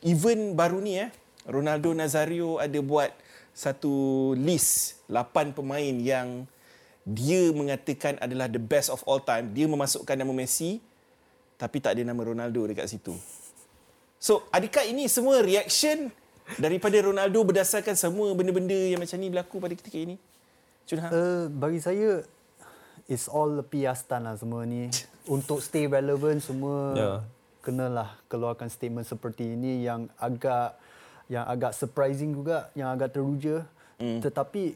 [0.00, 1.12] even baru ni eh,
[1.44, 3.12] Ronaldo Nazario ada buat
[3.52, 6.48] satu list 8 pemain yang
[7.04, 9.52] dia mengatakan adalah the best of all time.
[9.52, 10.80] Dia memasukkan nama Messi
[11.56, 13.16] tapi tak ada nama Ronaldo dekat situ.
[14.26, 16.10] So, adakah ini semua reaction
[16.58, 20.18] daripada Ronaldo berdasarkan semua benda-benda yang macam ni berlaku pada ketika ini?
[20.82, 21.14] Chun Ha?
[21.14, 22.26] Uh, bagi saya
[23.06, 24.90] it's all PR stunt lah semua ni.
[25.30, 27.10] Untuk stay relevant semua Ya.
[27.62, 30.74] kenalah keluarkan statement seperti ini yang agak
[31.30, 33.62] yang agak surprising juga, yang agak teruja.
[34.02, 34.18] Hmm.
[34.26, 34.74] Tetapi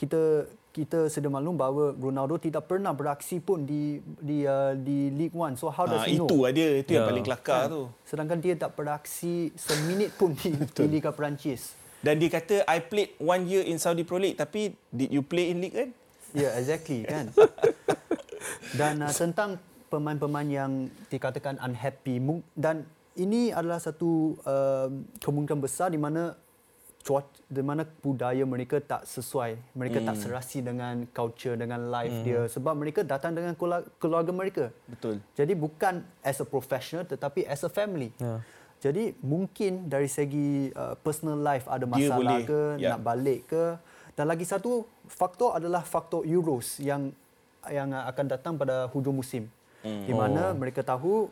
[0.00, 5.34] kita kita sedia maklum bahawa Ronaldo tidak pernah beraksi pun di di uh, di League
[5.34, 5.58] One.
[5.58, 6.30] So how does Ah, he know?
[6.30, 7.10] itu dia, itu yang Ya.
[7.10, 7.74] paling kelakar Kan?
[7.74, 7.82] tu.
[8.06, 11.74] Sedangkan dia tak beraksi seminit pun di, di Liga Perancis.
[12.00, 15.52] Dan dia kata, I played one year in Saudi Pro League, tapi did you play
[15.52, 15.90] in League kan?
[16.32, 17.28] Ya, yeah, exactly kan.
[18.72, 19.60] Dan uh, tentang
[19.90, 20.72] pemain-pemain yang
[21.10, 22.22] dikatakan unhappy
[22.54, 22.86] dan
[23.18, 24.86] ini adalah satu uh,
[25.18, 26.38] kemungkinan besar di mana
[27.00, 29.56] cuaca di mana budaya mereka tak sesuai.
[29.72, 30.06] Mereka hmm.
[30.06, 32.24] tak serasi dengan culture, dengan life hmm.
[32.24, 33.56] dia sebab mereka datang dengan
[33.98, 34.64] keluarga, mereka.
[34.86, 35.18] Betul.
[35.34, 38.12] Jadi bukan as a professional tetapi as a family.
[38.20, 38.44] Ya.
[38.80, 42.96] Jadi mungkin dari segi uh, personal life ada masalah boleh, ke, ya.
[42.96, 43.64] nak balik ke.
[44.16, 47.12] Dan lagi satu faktor adalah faktor Euros yang
[47.68, 49.48] yang akan datang pada hujung musim.
[49.84, 50.04] Hmm.
[50.04, 50.56] Di mana oh.
[50.56, 51.28] mereka tahu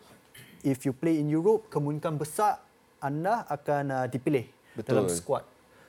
[0.64, 2.60] if you play in Europe kemungkinan besar
[3.00, 4.88] anda akan uh, dipilih Betul.
[4.92, 5.44] dalam squad.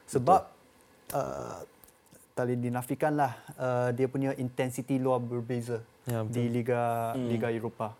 [0.09, 0.41] Sebab
[1.13, 1.59] uh,
[2.33, 6.33] tadi dinafikanlah uh, dia punya intensity luar berbeza Ya, betul.
[6.33, 6.81] di liga
[7.13, 7.27] hmm.
[7.29, 7.93] liga Eropah.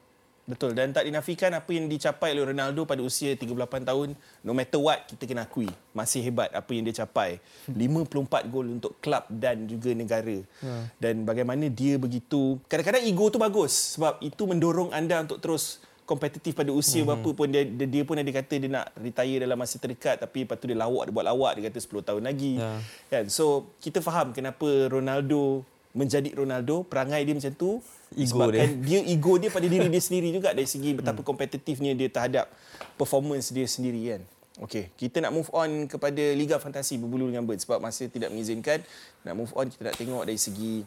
[0.50, 0.74] Betul.
[0.74, 4.18] Dan tak dinafikan apa yang dicapai oleh Ronaldo pada usia 38 tahun.
[4.42, 5.70] No matter what, kita kena akui.
[5.94, 7.38] Masih hebat apa yang dia capai.
[7.70, 10.42] 54 gol untuk klub dan juga negara.
[10.42, 10.78] Ya.
[10.98, 12.58] Dan bagaimana dia begitu...
[12.66, 13.94] Kadang-kadang ego tu bagus.
[13.94, 17.22] Sebab itu mendorong anda untuk terus kompetitif pada usia mm-hmm.
[17.22, 20.50] berapa pun dia, dia dia pun ada kata dia nak retire dalam masa terdekat tapi
[20.50, 22.82] lepas tu dia lawak dia buat lawak dia kata 10 tahun lagi Ya.
[23.14, 25.62] kan so kita faham kenapa Ronaldo
[25.94, 27.72] menjadi Ronaldo perangai dia macam tu
[28.18, 29.00] Ego sebabkan dia.
[29.06, 32.50] dia ego dia pada diri dia sendiri juga dari segi betapa kompetitifnya dia terhadap
[32.98, 34.24] performance dia sendiri kan
[34.60, 38.84] Okey, kita nak move on kepada Liga Fantasi berbulu dengan bird sebab masa tidak mengizinkan.
[39.24, 40.84] Nak move on kita nak tengok dari segi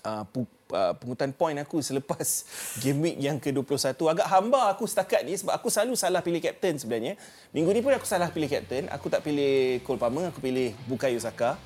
[0.00, 2.24] uh, pu, uh, point aku selepas
[2.82, 6.80] game week yang ke-21 agak hamba aku setakat ni sebab aku selalu salah pilih kapten
[6.80, 7.14] sebenarnya.
[7.52, 8.88] Minggu ni pun aku salah pilih kapten.
[8.90, 11.60] Aku tak pilih Cole Palmer, aku pilih Bukayo Saka.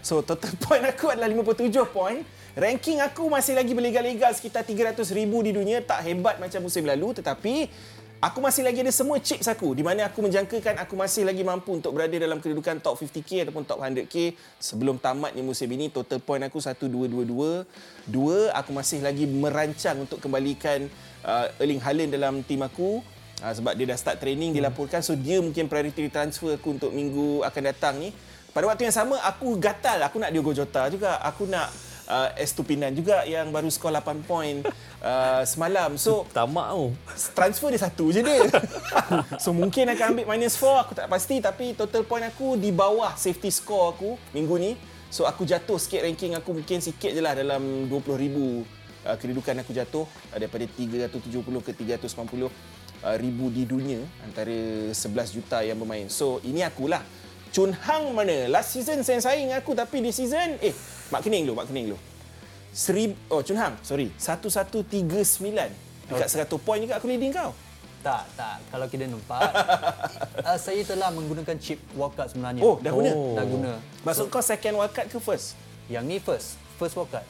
[0.00, 2.20] So total point aku adalah 57 point.
[2.50, 5.78] Ranking aku masih lagi berlegal-legal sekitar 300 ribu di dunia.
[5.86, 7.70] Tak hebat macam musim lalu tetapi
[8.20, 11.72] aku masih lagi ada semua chips aku di mana aku menjangkakan aku masih lagi mampu
[11.72, 15.88] untuk berada dalam kedudukan top 50k ataupun top 100k sebelum tamatnya musim ini.
[15.88, 17.64] Total point aku 1222.
[18.04, 20.86] Dua, aku masih lagi merancang untuk kembalikan
[21.24, 23.00] uh, Erling Haaland dalam tim aku.
[23.40, 27.40] Uh, sebab dia dah start training dilaporkan so dia mungkin priority transfer aku untuk minggu
[27.40, 28.12] akan datang ni
[28.52, 31.72] pada waktu yang sama aku gatal aku nak Diogo Jota juga aku nak
[32.10, 34.66] uh, Estupinan juga yang baru skor 8 point
[35.00, 35.94] uh, semalam.
[35.94, 36.84] So Tamak tu.
[37.38, 38.42] transfer dia satu je dia.
[39.42, 41.38] So mungkin akan ambil minus 4 aku tak pasti.
[41.38, 44.72] Tapi total point aku di bawah safety score aku minggu ni.
[45.10, 47.90] So aku jatuh sikit ranking aku mungkin sikit je lah dalam 20,000
[49.06, 54.54] uh, kedudukan aku jatuh uh, daripada 370 ke 390 uh, ribu di dunia antara
[54.94, 54.94] 11
[55.34, 56.06] juta yang bermain.
[56.06, 57.02] So ini akulah
[57.50, 58.46] Chun Hang mana?
[58.46, 60.70] Last season saya saing aku tapi di season eh
[61.10, 61.98] Mak Kening dulu, Mak Kening dulu.
[62.70, 64.14] Serib oh Chun Hang, sorry.
[64.14, 64.86] 1139
[66.10, 67.50] dekat 100 point juga aku leading kau.
[68.00, 68.56] Tak, tak.
[68.72, 69.44] Kalau kita nampak,
[70.48, 72.64] uh, saya telah menggunakan chip wildcard sebenarnya.
[72.64, 73.12] Oh, dah guna?
[73.36, 73.72] Dah guna.
[74.08, 75.52] Maksud kau second wildcard ke first?
[75.92, 76.48] Yang ni first.
[76.80, 77.26] First wildcard.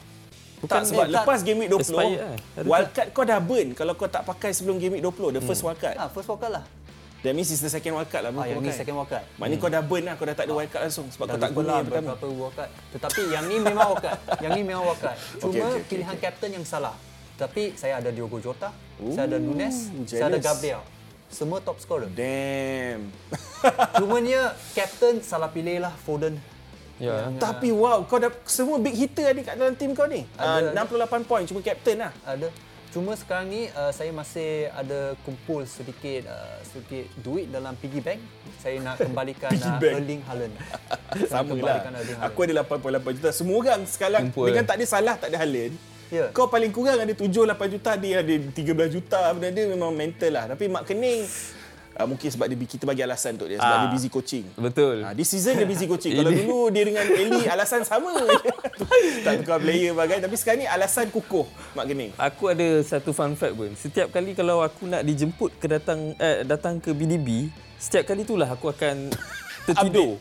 [0.60, 2.36] tak sebab eh, lepas game week 20 Expired, eh.
[2.68, 5.96] Wildcard kau dah burn kalau kau tak pakai sebelum game week 20 the first wildcard.
[5.98, 6.64] Ah, first wildcard lah.
[7.20, 8.32] That means it's the second wildcard lah.
[8.32, 8.80] Ah, yang ni pakai.
[8.80, 9.24] second wildcard.
[9.36, 11.50] Maknanya kau dah burn lah, kau dah tak ada wildcard langsung sebab Dah kau tak
[11.50, 12.08] lupa guna lah yang pertama.
[12.10, 12.70] berapa wildcard.
[12.90, 14.18] Tetapi yang ni memang wildcard.
[14.40, 15.16] yang ni memang wildcard.
[15.40, 16.24] Cuma Okey, okey, okey, pilihan okey.
[16.24, 16.94] kapten yang salah.
[17.36, 18.68] Tapi saya ada Diogo Jota,
[19.10, 20.44] saya ada Nunes, Ooh, saya ada jealous.
[20.44, 20.82] Gabriel.
[21.26, 22.08] Semua top scorer.
[22.10, 23.12] Damn.
[23.96, 24.40] Cumanya
[24.72, 26.40] kapten salah pilih lah Foden.
[26.96, 27.28] Ya.
[27.28, 30.28] Yang, Tapi wow, kau dah semua big hitter ada kat dalam tim kau ni.
[30.36, 32.12] Ada, Uh, 68 point cuma captain lah.
[32.24, 32.48] Ada.
[32.90, 38.18] Cuma sekarang ni uh, saya masih ada kumpul sedikit uh, sedikit duit dalam piggy bank.
[38.58, 39.94] Saya nak kembalikan uh, bank.
[40.02, 40.54] Erling Haaland.
[41.30, 41.86] Sama lah.
[42.26, 43.30] Aku ada 8.8 juta.
[43.30, 44.50] Semua orang sekarang Kumpul.
[44.50, 45.74] dengan tak ada salah, tak ada Haaland.
[46.10, 46.26] Ya.
[46.34, 47.30] Kau paling kurang ada 7-8
[47.70, 48.58] juta, dia ada 13
[48.90, 49.30] juta.
[49.30, 50.44] Benda dia memang mental lah.
[50.50, 51.22] Tapi Mak Kening,
[52.00, 53.60] uh, mungkin sebab dia, kita bagi alasan untuk dia.
[53.60, 53.82] Sebab Ah.
[53.84, 54.44] dia busy coaching.
[54.56, 55.04] Betul.
[55.04, 56.16] Ha, this season dia busy coaching.
[56.18, 58.10] Kalau dulu dia dengan Eli alasan sama.
[59.24, 60.24] tak tukar player bagai.
[60.24, 61.44] Tapi sekarang ni alasan kukuh
[61.76, 62.10] Mak Kening.
[62.16, 63.70] Aku ada satu fun fact pun.
[63.76, 68.48] Setiap kali kalau aku nak dijemput ke datang eh, datang ke BDB, setiap kali itulah
[68.48, 69.12] aku akan
[69.62, 70.16] tertidur.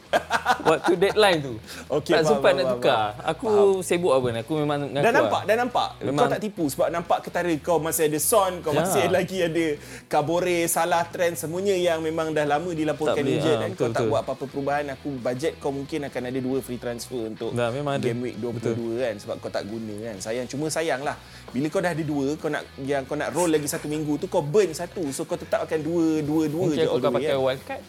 [0.61, 1.53] Waktu deadline tu.
[1.87, 3.03] Okey, tak faham, sempat faham, nak faham, tukar.
[3.25, 5.89] Aku sibuk apa Aku memang ngaku Dah nampak, dah nampak.
[6.01, 8.77] Memang- Kau tak tipu sebab nampak ketara kau masih ada Son, kau Ya.
[8.81, 9.65] masih lagi ada
[10.05, 13.79] Kabore, Salah, Trent semuanya yang memang dah lama dilaporkan Tak boleh, injured ah, dan betul,
[13.79, 14.09] kau tak betul.
[14.09, 14.85] buat apa-apa perubahan.
[14.91, 18.03] Aku bajet kau mungkin akan ada dua free transfer untuk Dah, memang ada.
[18.03, 20.15] game week 22 kan sebab kau tak guna kan.
[20.19, 21.15] Sayang cuma sayang lah.
[21.49, 24.27] Bila kau dah ada dua, kau nak yang kau nak roll lagi satu minggu tu
[24.27, 25.01] kau burn satu.
[25.09, 27.41] So kau tetap akan dua dua dua Mungkin je aku akan pakai kan.
[27.41, 27.83] wildcard.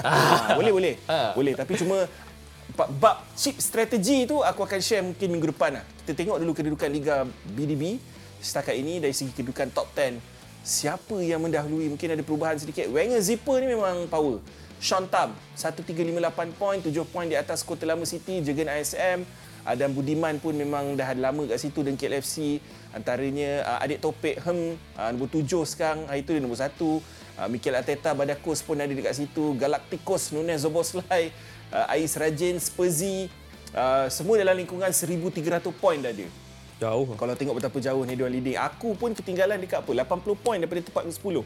[0.00, 0.94] Ah, boleh boleh.
[1.08, 1.32] Ah.
[1.32, 2.04] Boleh tapi cuma
[2.76, 5.84] bab- chip strategi tu aku akan share mungkin minggu depan lah.
[6.02, 8.00] Kita tengok dulu kedudukan Liga BDB
[8.42, 10.18] setakat ini dari segi kedudukan top 10.
[10.62, 12.86] Siapa yang mendahului mungkin ada perubahan sedikit.
[12.90, 14.38] Wenger Zipper ni memang power.
[14.82, 19.22] Sean Tam 1358 point, 7 point di atas kota lama City, Jegen ISM.
[19.62, 22.58] Adam Budiman pun memang dah lama kat situ dan KLFC.
[22.90, 26.02] Antaranya uh, adik Topik Hem, uh, nombor 7 sekarang.
[26.10, 26.74] Hari tu dia nombor 1.
[27.38, 29.56] Uh, Mikel Arteta Badakos pun ada dekat situ.
[29.56, 31.32] Galacticos, Nunes Zoboslai,
[31.72, 33.32] uh, Ais Rajin, Spursy.
[33.72, 36.28] Uh, semua dalam lingkungan 1,300 point dah ada.
[36.82, 37.08] Jauh.
[37.14, 38.58] Kalau tengok betapa jauh ni dia leading.
[38.58, 39.90] Aku pun ketinggalan dekat apa?
[40.18, 41.36] 80 point daripada tempat ke-10.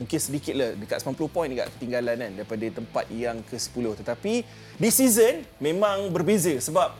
[0.00, 3.84] Mungkin sedikit lah dekat 90 point dekat ketinggalan kan daripada tempat yang ke-10.
[4.04, 4.32] Tetapi
[4.80, 6.92] di season memang berbeza sebab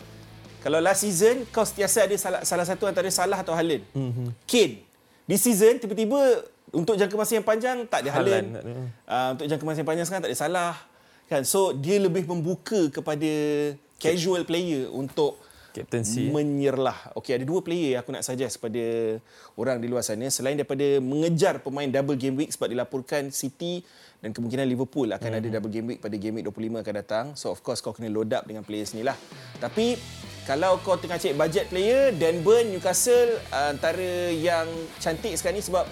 [0.61, 3.83] kalau last season kau sentiasa ada salah, salah satu antara Salah atau Haaland.
[3.97, 4.29] Mm-hmm.
[4.45, 4.85] Kane.
[5.25, 8.49] Di season tiba-tiba untuk jangka masa yang panjang tak ada Haaland.
[8.55, 8.73] Ada.
[9.07, 10.75] Uh, untuk jangka masa yang panjang sekarang tak ada Salah.
[11.27, 11.43] Kan?
[11.47, 13.31] So dia lebih membuka kepada
[13.99, 15.39] casual player untuk
[15.71, 16.35] Captaincy, eh?
[16.35, 17.15] menyerlah.
[17.15, 18.83] Okey, ada dua player yang aku nak suggest kepada
[19.55, 23.87] orang di luar sana selain daripada mengejar pemain double game week sebab dilaporkan City
[24.19, 27.27] dan kemungkinan Liverpool akan ada double game week pada game week 25 akan datang.
[27.39, 29.15] So of course kau kena load up dengan players ni lah.
[29.63, 29.95] Tapi
[30.45, 34.67] kalau kau tengah cari budget player, Dan Burn, Newcastle antara yang
[34.99, 35.87] cantik sekarang ni sebab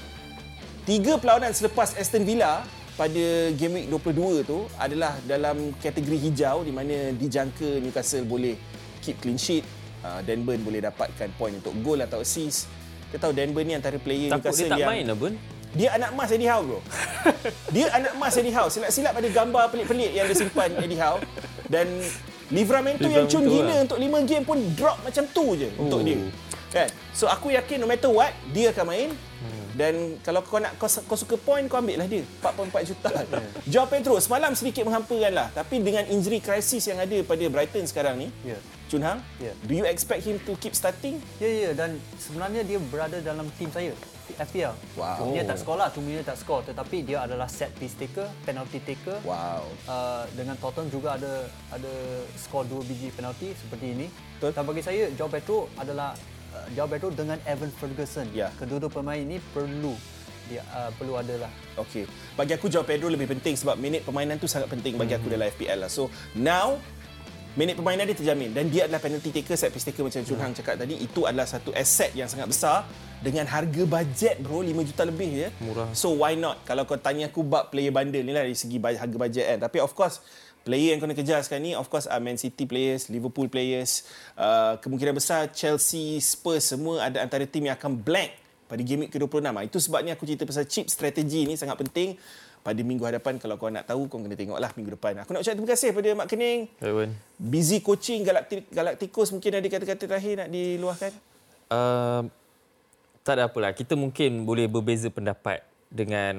[0.88, 2.64] tiga perlawanan selepas Aston Villa
[2.96, 8.56] pada game week 22 tu adalah dalam kategori hijau di mana dijangka Newcastle boleh
[9.04, 9.68] keep clean sheet.
[10.00, 12.70] Uh, Dan Burn boleh dapatkan point untuk gol atau assist.
[13.12, 15.34] Kita tahu Dan Burn ni antara player Takut Newcastle dia tak yang main lah, Bun.
[15.76, 16.80] dia anak emas Eddie Howe bro.
[17.76, 18.70] dia anak emas Eddie Howe.
[18.72, 21.20] Silap-silap ada gambar pelik-pelik yang dia simpan Eddie Howe.
[21.68, 21.86] Dan
[22.48, 23.84] Livramento yang cun gila lah.
[23.84, 25.84] untuk 5 game pun drop macam tu je oh.
[25.84, 26.16] untuk dia.
[26.72, 26.88] Kan?
[27.12, 29.08] So aku yakin no matter what dia akan main.
[29.12, 29.57] Hmm.
[29.78, 33.10] Dan kalau kau nak kau, kau suka point kau ambil lah dia 4.4 juta.
[33.70, 38.18] Joao Pedro semalam sedikit menghampakan lah tapi dengan injury crisis yang ada pada Brighton sekarang
[38.18, 38.28] ni.
[38.42, 38.58] Ya.
[38.88, 39.52] Chun Hang, Ya.
[39.68, 41.20] do you expect him to keep starting?
[41.38, 41.70] Ya, ya.
[41.76, 43.92] Dan sebenarnya dia berada dalam tim saya.
[44.28, 44.76] FPL.
[44.96, 45.32] Wow.
[45.32, 45.88] Dia tak skor lah.
[45.92, 46.60] Cuma dia tak skor.
[46.64, 49.20] Tetapi dia adalah set piece taker, penalty taker.
[49.24, 49.64] Wow.
[49.88, 51.92] Uh, dengan Tottenham juga ada ada
[52.36, 54.06] skor dua biji penalti seperti ini.
[54.36, 54.52] Betul.
[54.52, 56.12] Dan bagi saya, Joao Pedro adalah
[56.72, 58.26] Joao Pedro dengan Evan Ferguson.
[58.32, 58.52] Ya.
[58.56, 59.96] Kedua-dua pemain ini perlu
[60.48, 61.52] dia uh, perlu adalah.
[61.76, 62.08] Okey.
[62.34, 65.46] Bagi aku Joao Pedro lebih penting sebab minit permainan tu sangat penting bagi aku dalam
[65.52, 65.90] FPL lah.
[65.92, 66.80] So now
[67.54, 70.56] minit permainan dia terjamin dan dia adalah penalty taker, set piece taker macam Chun Hang
[70.56, 70.96] cakap tadi.
[70.96, 72.88] Itu adalah satu aset yang sangat besar
[73.18, 75.48] dengan harga bajet bro 5 juta lebih je.
[75.60, 75.90] Murah.
[75.92, 76.64] So why not?
[76.64, 79.58] Kalau kau tanya aku bab player bundle ni lah dari segi harga bajet kan.
[79.68, 80.24] Tapi of course
[80.68, 84.04] player yang kau nak kejar sekarang ni of course uh, Man City players, Liverpool players,
[84.36, 88.36] uh, kemungkinan besar Chelsea, Spurs semua ada antara tim yang akan blank
[88.68, 89.48] pada game week ke-26.
[89.48, 92.20] Ah, Itu sebabnya aku cerita pasal chip strategi ni sangat penting.
[92.60, 95.24] Pada minggu hadapan kalau kau nak tahu kau kena tengoklah minggu depan.
[95.24, 96.60] Aku nak ucap terima kasih pada Mak Kening.
[96.84, 97.16] Ewan.
[97.40, 101.12] Busy coaching Galactic Galacticos mungkin ada kata-kata terakhir nak diluahkan.
[101.72, 102.28] Uh,
[103.24, 103.72] tak ada apalah.
[103.72, 106.36] Kita mungkin boleh berbeza pendapat dengan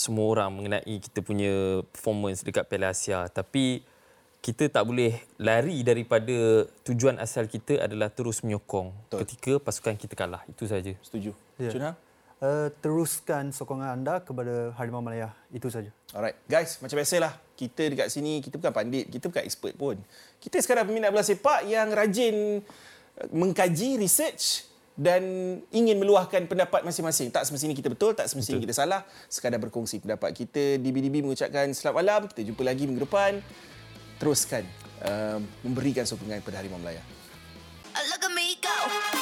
[0.00, 3.28] semua orang mengenai kita punya performance dekat Piala Asia.
[3.28, 3.84] Tapi
[4.40, 9.18] kita tak boleh lari daripada tujuan asal kita adalah terus menyokong Betul.
[9.24, 10.40] ketika pasukan kita kalah.
[10.48, 10.96] Itu saja.
[11.04, 11.36] Setuju.
[11.60, 11.68] Ya.
[11.68, 11.96] Chun Hang?
[12.40, 15.36] Uh, teruskan sokongan anda kepada Harimau Malaya.
[15.52, 15.92] Itu saja.
[16.16, 17.36] Alright, guys, macam biasalah.
[17.52, 20.00] Kita dekat sini, kita bukan pandit, kita bukan expert pun.
[20.40, 25.22] Kita sekadar peminat bola sepak yang rajin eh, mengkaji, research dan
[25.70, 27.30] ingin meluahkan pendapat masing-masing.
[27.30, 28.70] Tak semestinya kita betul, tak semestinya betul.
[28.70, 29.00] kita salah.
[29.30, 30.76] Sekadar berkongsi pendapat kita.
[30.80, 32.20] DBDB mengucapkan selamat malam.
[32.28, 33.40] Kita jumpa lagi minggu depan.
[34.20, 34.66] Teruskan
[35.06, 37.00] uh, memberikan sokongan kepada Harimau Melayu.
[38.10, 39.19] Look at me go.